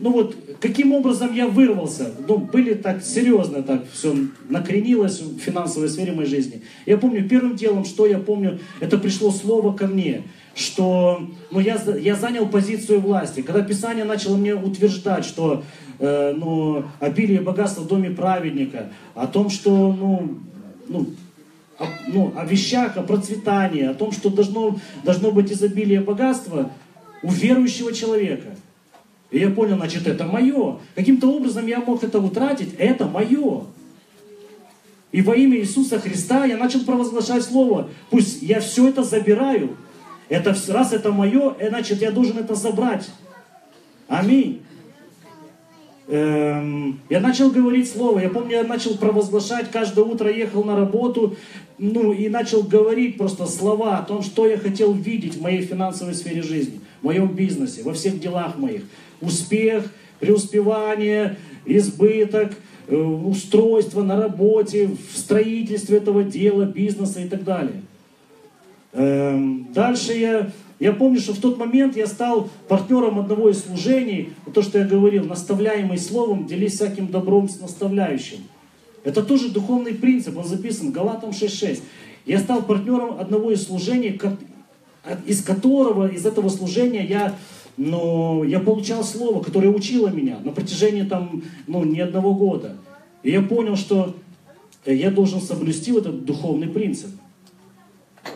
ну 0.00 0.12
вот, 0.12 0.36
каким 0.60 0.92
образом 0.92 1.34
я 1.34 1.46
вырвался, 1.46 2.12
ну, 2.26 2.38
были 2.38 2.74
так 2.74 3.02
серьезно, 3.04 3.62
так 3.62 3.84
все 3.92 4.14
накренилось 4.48 5.20
в 5.20 5.38
финансовой 5.38 5.88
сфере 5.88 6.12
моей 6.12 6.28
жизни. 6.28 6.62
Я 6.86 6.96
помню, 6.96 7.28
первым 7.28 7.56
делом, 7.56 7.84
что 7.84 8.06
я 8.06 8.18
помню, 8.18 8.58
это 8.80 8.98
пришло 8.98 9.30
слово 9.30 9.76
ко 9.76 9.86
мне, 9.86 10.22
что, 10.54 11.28
ну, 11.50 11.60
я, 11.60 11.80
я 12.00 12.16
занял 12.16 12.46
позицию 12.48 13.00
власти. 13.00 13.42
Когда 13.42 13.62
Писание 13.62 14.04
начало 14.04 14.36
мне 14.36 14.54
утверждать, 14.54 15.24
что 15.24 15.62
э, 15.98 16.34
ну, 16.36 16.84
обилие 16.98 17.40
богатства 17.40 17.82
в 17.82 17.88
доме 17.88 18.10
праведника, 18.10 18.90
о 19.14 19.26
том, 19.26 19.50
что, 19.50 19.70
ну, 19.92 20.38
ну, 20.88 21.06
о, 21.78 21.84
ну, 22.08 22.32
о 22.36 22.44
вещах, 22.44 22.96
о 22.96 23.02
процветании, 23.02 23.84
о 23.84 23.94
том, 23.94 24.12
что 24.12 24.30
должно, 24.30 24.78
должно 25.04 25.30
быть 25.30 25.52
изобилие 25.52 26.00
богатства, 26.00 26.70
у 27.22 27.30
верующего 27.30 27.92
человека. 27.92 28.48
И 29.30 29.38
я 29.38 29.50
понял, 29.50 29.76
значит, 29.76 30.06
это 30.06 30.24
мое. 30.24 30.78
Каким-то 30.94 31.28
образом 31.30 31.66
я 31.66 31.80
мог 31.80 32.02
это 32.02 32.18
утратить, 32.18 32.74
это 32.78 33.06
мое. 33.06 33.64
И 35.12 35.22
во 35.22 35.34
имя 35.34 35.58
Иисуса 35.58 35.98
Христа 35.98 36.44
я 36.44 36.56
начал 36.56 36.84
провозглашать 36.84 37.44
Слово. 37.44 37.88
Пусть 38.10 38.42
я 38.42 38.60
все 38.60 38.88
это 38.88 39.02
забираю. 39.02 39.76
Это, 40.28 40.56
раз 40.68 40.92
это 40.92 41.10
мое, 41.10 41.56
э, 41.58 41.68
значит, 41.68 42.00
я 42.00 42.12
должен 42.12 42.38
это 42.38 42.54
забрать. 42.54 43.08
Аминь. 44.06 44.62
Эм, 46.10 47.00
я 47.08 47.20
начал 47.20 47.50
говорить 47.50 47.88
слово. 47.88 48.18
Я 48.18 48.28
помню, 48.30 48.56
я 48.56 48.64
начал 48.64 48.96
провозглашать, 48.96 49.70
каждое 49.70 50.04
утро 50.04 50.28
ехал 50.28 50.64
на 50.64 50.74
работу, 50.74 51.36
ну 51.78 52.12
и 52.12 52.28
начал 52.28 52.64
говорить 52.64 53.16
просто 53.16 53.46
слова 53.46 53.98
о 53.98 54.02
том, 54.02 54.22
что 54.22 54.46
я 54.46 54.58
хотел 54.58 54.92
видеть 54.92 55.36
в 55.36 55.42
моей 55.42 55.62
финансовой 55.62 56.14
сфере 56.14 56.42
жизни, 56.42 56.79
в 57.00 57.04
моем 57.04 57.28
бизнесе, 57.28 57.82
во 57.82 57.92
всех 57.92 58.20
делах 58.20 58.58
моих. 58.58 58.82
Успех, 59.20 59.84
преуспевание, 60.18 61.36
избыток, 61.64 62.54
э, 62.88 62.96
устройство 62.96 64.02
на 64.02 64.16
работе, 64.20 64.88
в 64.88 65.16
строительстве 65.16 65.98
этого 65.98 66.22
дела, 66.22 66.64
бизнеса 66.64 67.20
и 67.20 67.28
так 67.28 67.44
далее. 67.44 67.82
Эм, 68.92 69.68
дальше 69.72 70.12
я, 70.14 70.50
я 70.80 70.92
помню, 70.92 71.20
что 71.20 71.32
в 71.32 71.38
тот 71.38 71.58
момент 71.58 71.96
я 71.96 72.06
стал 72.06 72.48
партнером 72.68 73.20
одного 73.20 73.50
из 73.50 73.64
служений, 73.64 74.30
то, 74.52 74.62
что 74.62 74.78
я 74.78 74.84
говорил, 74.84 75.24
наставляемый 75.24 75.98
словом, 75.98 76.46
делись 76.46 76.74
всяким 76.74 77.06
добром 77.06 77.48
с 77.48 77.60
наставляющим. 77.60 78.38
Это 79.04 79.22
тоже 79.22 79.50
духовный 79.50 79.94
принцип, 79.94 80.36
он 80.36 80.44
записан 80.44 80.90
Галатам 80.90 81.30
6.6. 81.30 81.80
Я 82.26 82.38
стал 82.38 82.62
партнером 82.62 83.18
одного 83.18 83.50
из 83.50 83.64
служений, 83.64 84.20
из 85.26 85.42
которого, 85.42 86.06
из 86.08 86.26
этого 86.26 86.48
служения 86.48 87.04
я, 87.04 87.36
ну, 87.76 88.44
я 88.44 88.60
получал 88.60 89.04
слово, 89.04 89.42
которое 89.42 89.68
учило 89.68 90.08
меня 90.08 90.38
на 90.44 90.52
протяжении 90.52 91.02
там, 91.02 91.42
ну, 91.66 91.84
не 91.84 92.00
одного 92.00 92.34
года. 92.34 92.76
И 93.22 93.30
я 93.30 93.42
понял, 93.42 93.76
что 93.76 94.14
я 94.86 95.10
должен 95.10 95.40
соблюсти 95.40 95.92
этот 95.92 96.24
духовный 96.24 96.68
принцип. 96.68 97.10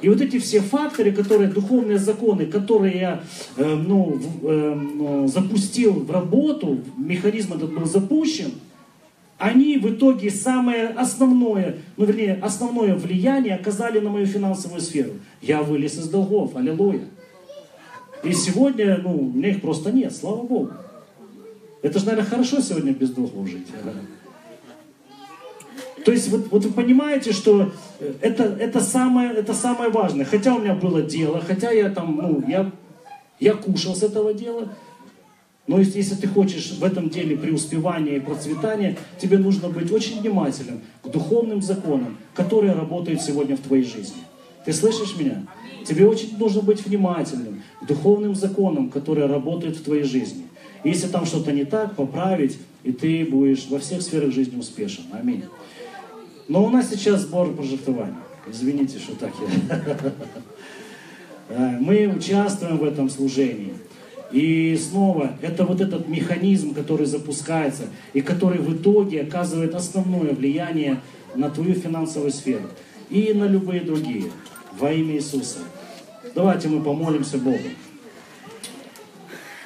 И 0.00 0.08
вот 0.08 0.20
эти 0.20 0.38
все 0.38 0.60
факторы, 0.60 1.12
которые, 1.12 1.50
духовные 1.50 1.98
законы, 1.98 2.46
которые 2.46 2.98
я 2.98 3.22
э, 3.56 3.74
ну, 3.74 4.18
э, 4.42 4.74
ну, 4.74 5.28
запустил 5.28 5.92
в 5.92 6.10
работу, 6.10 6.80
механизм 6.96 7.54
этот 7.54 7.72
был 7.74 7.84
запущен, 7.84 8.52
они 9.44 9.76
в 9.76 9.94
итоге 9.94 10.30
самое 10.30 10.88
основное, 10.88 11.76
ну 11.98 12.06
вернее, 12.06 12.38
основное 12.40 12.94
влияние 12.94 13.56
оказали 13.56 13.98
на 13.98 14.08
мою 14.08 14.24
финансовую 14.24 14.80
сферу. 14.80 15.10
Я 15.42 15.62
вылез 15.62 15.98
из 15.98 16.08
долгов, 16.08 16.56
аллилуйя. 16.56 17.04
И 18.22 18.32
сегодня, 18.32 18.98
ну, 19.02 19.14
у 19.18 19.32
меня 19.32 19.50
их 19.50 19.60
просто 19.60 19.92
нет, 19.92 20.16
слава 20.16 20.44
Богу. 20.44 20.70
Это 21.82 21.98
же, 21.98 22.06
наверное, 22.06 22.30
хорошо 22.30 22.62
сегодня 22.62 22.94
без 22.94 23.10
долгов 23.10 23.46
жить. 23.46 23.66
То 26.06 26.12
есть 26.12 26.30
вот, 26.30 26.50
вот 26.50 26.64
вы 26.64 26.72
понимаете, 26.72 27.32
что 27.32 27.70
это, 28.22 28.44
это, 28.44 28.80
самое, 28.80 29.30
это 29.30 29.52
самое 29.52 29.90
важное. 29.90 30.24
Хотя 30.24 30.54
у 30.54 30.58
меня 30.58 30.74
было 30.74 31.02
дело, 31.02 31.42
хотя 31.46 31.70
я 31.70 31.90
там, 31.90 32.16
ну, 32.16 32.42
я, 32.48 32.72
я 33.40 33.52
кушал 33.52 33.94
с 33.94 34.02
этого 34.02 34.32
дела. 34.32 34.70
Но 35.66 35.80
если, 35.80 36.14
ты 36.14 36.28
хочешь 36.28 36.72
в 36.72 36.84
этом 36.84 37.08
деле 37.08 37.36
преуспевания 37.36 38.16
и 38.16 38.20
процветания, 38.20 38.98
тебе 39.18 39.38
нужно 39.38 39.70
быть 39.70 39.90
очень 39.90 40.20
внимательным 40.20 40.82
к 41.02 41.08
духовным 41.08 41.62
законам, 41.62 42.18
которые 42.34 42.72
работают 42.72 43.22
сегодня 43.22 43.56
в 43.56 43.60
твоей 43.60 43.84
жизни. 43.84 44.18
Ты 44.66 44.72
слышишь 44.74 45.16
меня? 45.16 45.46
Тебе 45.86 46.06
очень 46.06 46.36
нужно 46.38 46.60
быть 46.60 46.84
внимательным 46.84 47.62
к 47.80 47.86
духовным 47.86 48.34
законам, 48.34 48.90
которые 48.90 49.26
работают 49.26 49.76
в 49.76 49.84
твоей 49.84 50.04
жизни. 50.04 50.44
если 50.84 51.08
там 51.08 51.24
что-то 51.24 51.50
не 51.52 51.64
так, 51.64 51.96
поправить, 51.96 52.58
и 52.82 52.92
ты 52.92 53.24
будешь 53.24 53.66
во 53.68 53.78
всех 53.78 54.02
сферах 54.02 54.32
жизни 54.32 54.58
успешен. 54.58 55.04
Аминь. 55.12 55.44
Но 56.46 56.62
у 56.62 56.68
нас 56.68 56.90
сейчас 56.90 57.22
сбор 57.22 57.54
пожертвований. 57.54 58.14
Извините, 58.50 58.98
что 58.98 59.14
так 59.14 59.32
я. 59.40 60.12
Э, 61.46 61.76
мы 61.78 62.06
участвуем 62.06 62.78
в 62.78 62.84
этом 62.84 63.10
служении. 63.10 63.74
И 64.34 64.76
снова, 64.76 65.38
это 65.42 65.64
вот 65.64 65.80
этот 65.80 66.08
механизм, 66.08 66.74
который 66.74 67.06
запускается, 67.06 67.84
и 68.14 68.20
который 68.20 68.58
в 68.58 68.74
итоге 68.74 69.22
оказывает 69.22 69.76
основное 69.76 70.34
влияние 70.34 71.00
на 71.36 71.48
твою 71.50 71.74
финансовую 71.74 72.32
сферу 72.32 72.68
и 73.10 73.32
на 73.32 73.44
любые 73.44 73.82
другие. 73.82 74.24
Во 74.76 74.92
имя 74.92 75.14
Иисуса. 75.14 75.58
Давайте 76.34 76.66
мы 76.66 76.82
помолимся 76.82 77.38
Богу. 77.38 77.68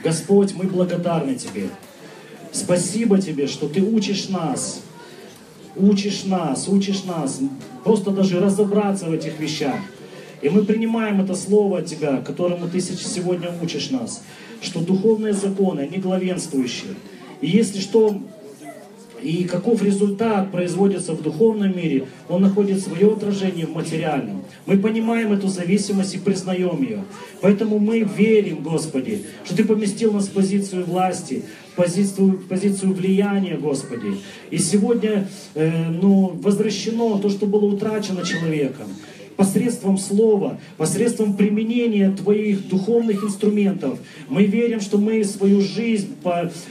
Господь, 0.04 0.54
мы 0.54 0.64
благодарны 0.64 1.34
Тебе. 1.34 1.70
Спасибо 2.52 3.18
Тебе, 3.18 3.46
что 3.46 3.70
Ты 3.70 3.80
учишь 3.80 4.28
нас 4.28 4.82
учишь 5.78 6.24
нас, 6.24 6.68
учишь 6.68 7.04
нас, 7.04 7.40
просто 7.84 8.10
даже 8.10 8.40
разобраться 8.40 9.06
в 9.06 9.12
этих 9.12 9.38
вещах. 9.38 9.76
И 10.40 10.48
мы 10.48 10.64
принимаем 10.64 11.20
это 11.20 11.34
слово 11.34 11.78
от 11.78 11.86
Тебя, 11.86 12.18
которому 12.18 12.68
Ты 12.68 12.80
сегодня 12.80 13.50
учишь 13.62 13.90
нас, 13.90 14.22
что 14.60 14.80
духовные 14.80 15.32
законы, 15.32 15.80
они 15.80 15.98
главенствующие. 15.98 16.94
И 17.40 17.48
если 17.48 17.80
что, 17.80 18.20
и 19.22 19.44
каков 19.44 19.82
результат 19.82 20.52
производится 20.52 21.12
в 21.12 21.22
духовном 21.22 21.76
мире, 21.76 22.06
он 22.28 22.42
находит 22.42 22.80
свое 22.80 23.12
отражение 23.12 23.66
в 23.66 23.74
материальном. 23.74 24.44
Мы 24.66 24.78
понимаем 24.78 25.32
эту 25.32 25.48
зависимость 25.48 26.14
и 26.14 26.18
признаем 26.18 26.82
ее. 26.82 27.04
Поэтому 27.40 27.80
мы 27.80 28.00
верим, 28.00 28.62
Господи, 28.62 29.24
что 29.44 29.56
Ты 29.56 29.64
поместил 29.64 30.12
нас 30.12 30.28
в 30.28 30.32
позицию 30.32 30.84
власти, 30.84 31.44
позицию, 31.74 32.40
позицию 32.48 32.92
влияния, 32.92 33.56
Господи. 33.56 34.18
И 34.50 34.58
сегодня 34.58 35.28
э, 35.54 35.90
ну, 35.90 36.32
возвращено 36.40 37.18
то, 37.18 37.28
что 37.28 37.46
было 37.46 37.64
утрачено 37.64 38.24
человеком 38.24 38.86
посредством 39.38 39.98
слова, 39.98 40.58
посредством 40.76 41.34
применения 41.34 42.10
твоих 42.10 42.66
духовных 42.66 43.22
инструментов. 43.22 44.00
Мы 44.28 44.46
верим, 44.46 44.80
что 44.80 44.98
мы 44.98 45.22
свою 45.22 45.60
жизнь 45.60 46.16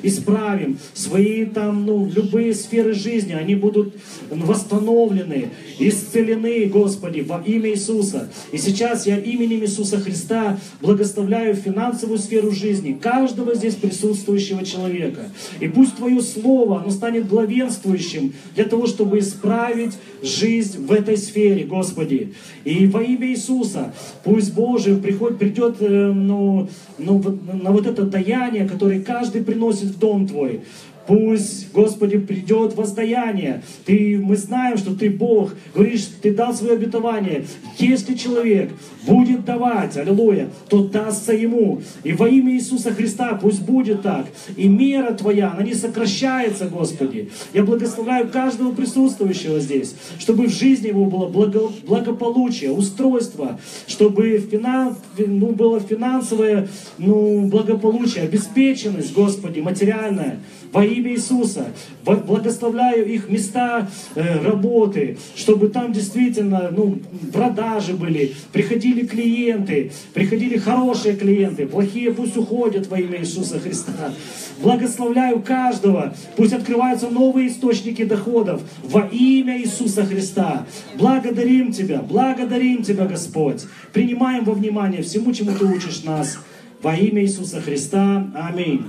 исправим, 0.03 0.77
свои 0.93 1.45
там, 1.45 1.85
ну, 1.85 2.11
любые 2.13 2.53
сферы 2.53 2.93
жизни, 2.93 3.31
они 3.31 3.55
будут 3.55 3.95
восстановлены, 4.29 5.51
исцелены, 5.79 6.65
Господи, 6.65 7.21
во 7.21 7.41
имя 7.41 7.69
Иисуса. 7.69 8.29
И 8.51 8.57
сейчас 8.57 9.07
я 9.07 9.17
именем 9.17 9.63
Иисуса 9.63 9.97
Христа 9.97 10.59
благословляю 10.81 11.55
финансовую 11.55 12.19
сферу 12.19 12.51
жизни 12.51 12.99
каждого 13.01 13.55
здесь 13.55 13.75
присутствующего 13.75 14.65
человека. 14.65 15.31
И 15.61 15.69
пусть 15.69 15.95
Твое 15.95 16.21
Слово, 16.21 16.81
оно 16.81 16.91
станет 16.91 17.29
главенствующим 17.29 18.33
для 18.55 18.65
того, 18.65 18.87
чтобы 18.87 19.19
исправить 19.19 19.93
жизнь 20.21 20.85
в 20.85 20.91
этой 20.91 21.15
сфере, 21.15 21.63
Господи. 21.63 22.33
И 22.67 22.85
во 22.85 23.01
имя 23.01 23.27
Иисуса 23.27 23.93
пусть 24.25 24.53
Божий 24.53 24.97
приход, 24.97 25.39
придет 25.39 25.77
э, 25.79 26.11
ну, 26.11 26.67
ну, 26.97 27.39
на 27.63 27.71
вот 27.71 27.87
это 27.87 28.03
даяние, 28.03 28.67
которое 28.67 28.99
каждый 28.99 29.41
приносит 29.41 29.91
в 29.91 29.99
дом 29.99 30.27
Твой. 30.27 30.59
Пусть, 31.07 31.71
Господи, 31.71 32.17
придет 32.17 32.75
воздаяние. 32.75 33.63
Ты, 33.85 34.19
мы 34.21 34.35
знаем, 34.35 34.77
что 34.77 34.93
Ты 34.93 35.09
Бог. 35.09 35.53
Говоришь, 35.73 36.09
Ты 36.21 36.33
дал 36.33 36.53
свое 36.53 36.73
обетование. 36.73 37.45
Если 37.79 38.13
человек 38.15 38.71
будет 39.05 39.45
давать, 39.45 39.95
аллилуйя, 39.95 40.49
то 40.69 40.83
дастся 40.83 41.33
ему. 41.33 41.81
И 42.03 42.11
во 42.11 42.27
имя 42.27 42.53
Иисуса 42.53 42.93
Христа 42.93 43.39
пусть 43.41 43.61
будет 43.61 44.01
так. 44.01 44.27
И 44.57 44.67
мера 44.67 45.13
Твоя, 45.13 45.51
она 45.51 45.63
не 45.63 45.73
сокращается, 45.73 46.67
Господи. 46.67 47.29
Я 47.53 47.63
благословляю 47.63 48.27
каждого 48.27 48.73
присутствующего 48.73 49.61
здесь, 49.61 49.95
чтобы 50.19 50.47
в 50.47 50.51
жизни 50.51 50.89
его 50.89 51.05
было 51.05 51.27
благо, 51.27 51.71
благополучие, 51.85 52.71
устройство, 52.71 53.59
чтобы 53.87 54.39
финанс, 54.39 54.97
ну, 55.17 55.53
было 55.53 55.79
финансовое 55.79 56.67
ну, 56.97 57.47
благополучие, 57.47 58.25
обеспеченность, 58.25 59.13
Господи, 59.13 59.61
материальная 59.61 60.39
во 60.71 60.85
имя 60.85 61.11
Иисуса. 61.11 61.67
Благословляю 62.03 63.05
их 63.05 63.29
места 63.29 63.89
э, 64.15 64.41
работы, 64.41 65.17
чтобы 65.35 65.69
там 65.69 65.91
действительно 65.91 66.69
ну, 66.71 66.99
продажи 67.33 67.93
были, 67.93 68.33
приходили 68.51 69.05
клиенты, 69.05 69.91
приходили 70.13 70.57
хорошие 70.57 71.15
клиенты, 71.15 71.67
плохие 71.67 72.13
пусть 72.13 72.37
уходят 72.37 72.87
во 72.87 72.99
имя 72.99 73.19
Иисуса 73.19 73.59
Христа. 73.59 74.13
Благословляю 74.61 75.41
каждого, 75.41 76.15
пусть 76.35 76.53
открываются 76.53 77.09
новые 77.09 77.49
источники 77.49 78.03
доходов 78.03 78.61
во 78.83 79.01
имя 79.11 79.59
Иисуса 79.59 80.05
Христа. 80.05 80.65
Благодарим 80.95 81.71
Тебя, 81.71 82.01
благодарим 82.01 82.83
Тебя, 82.83 83.05
Господь. 83.05 83.63
Принимаем 83.93 84.45
во 84.45 84.53
внимание 84.53 85.03
всему, 85.03 85.33
чему 85.33 85.51
Ты 85.51 85.65
учишь 85.65 86.03
нас. 86.03 86.37
Во 86.81 86.95
имя 86.95 87.23
Иисуса 87.23 87.59
Христа. 87.61 88.31
Аминь. 88.35 88.83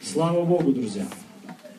Слава 0.00 0.44
Богу, 0.44 0.72
друзья! 0.72 1.06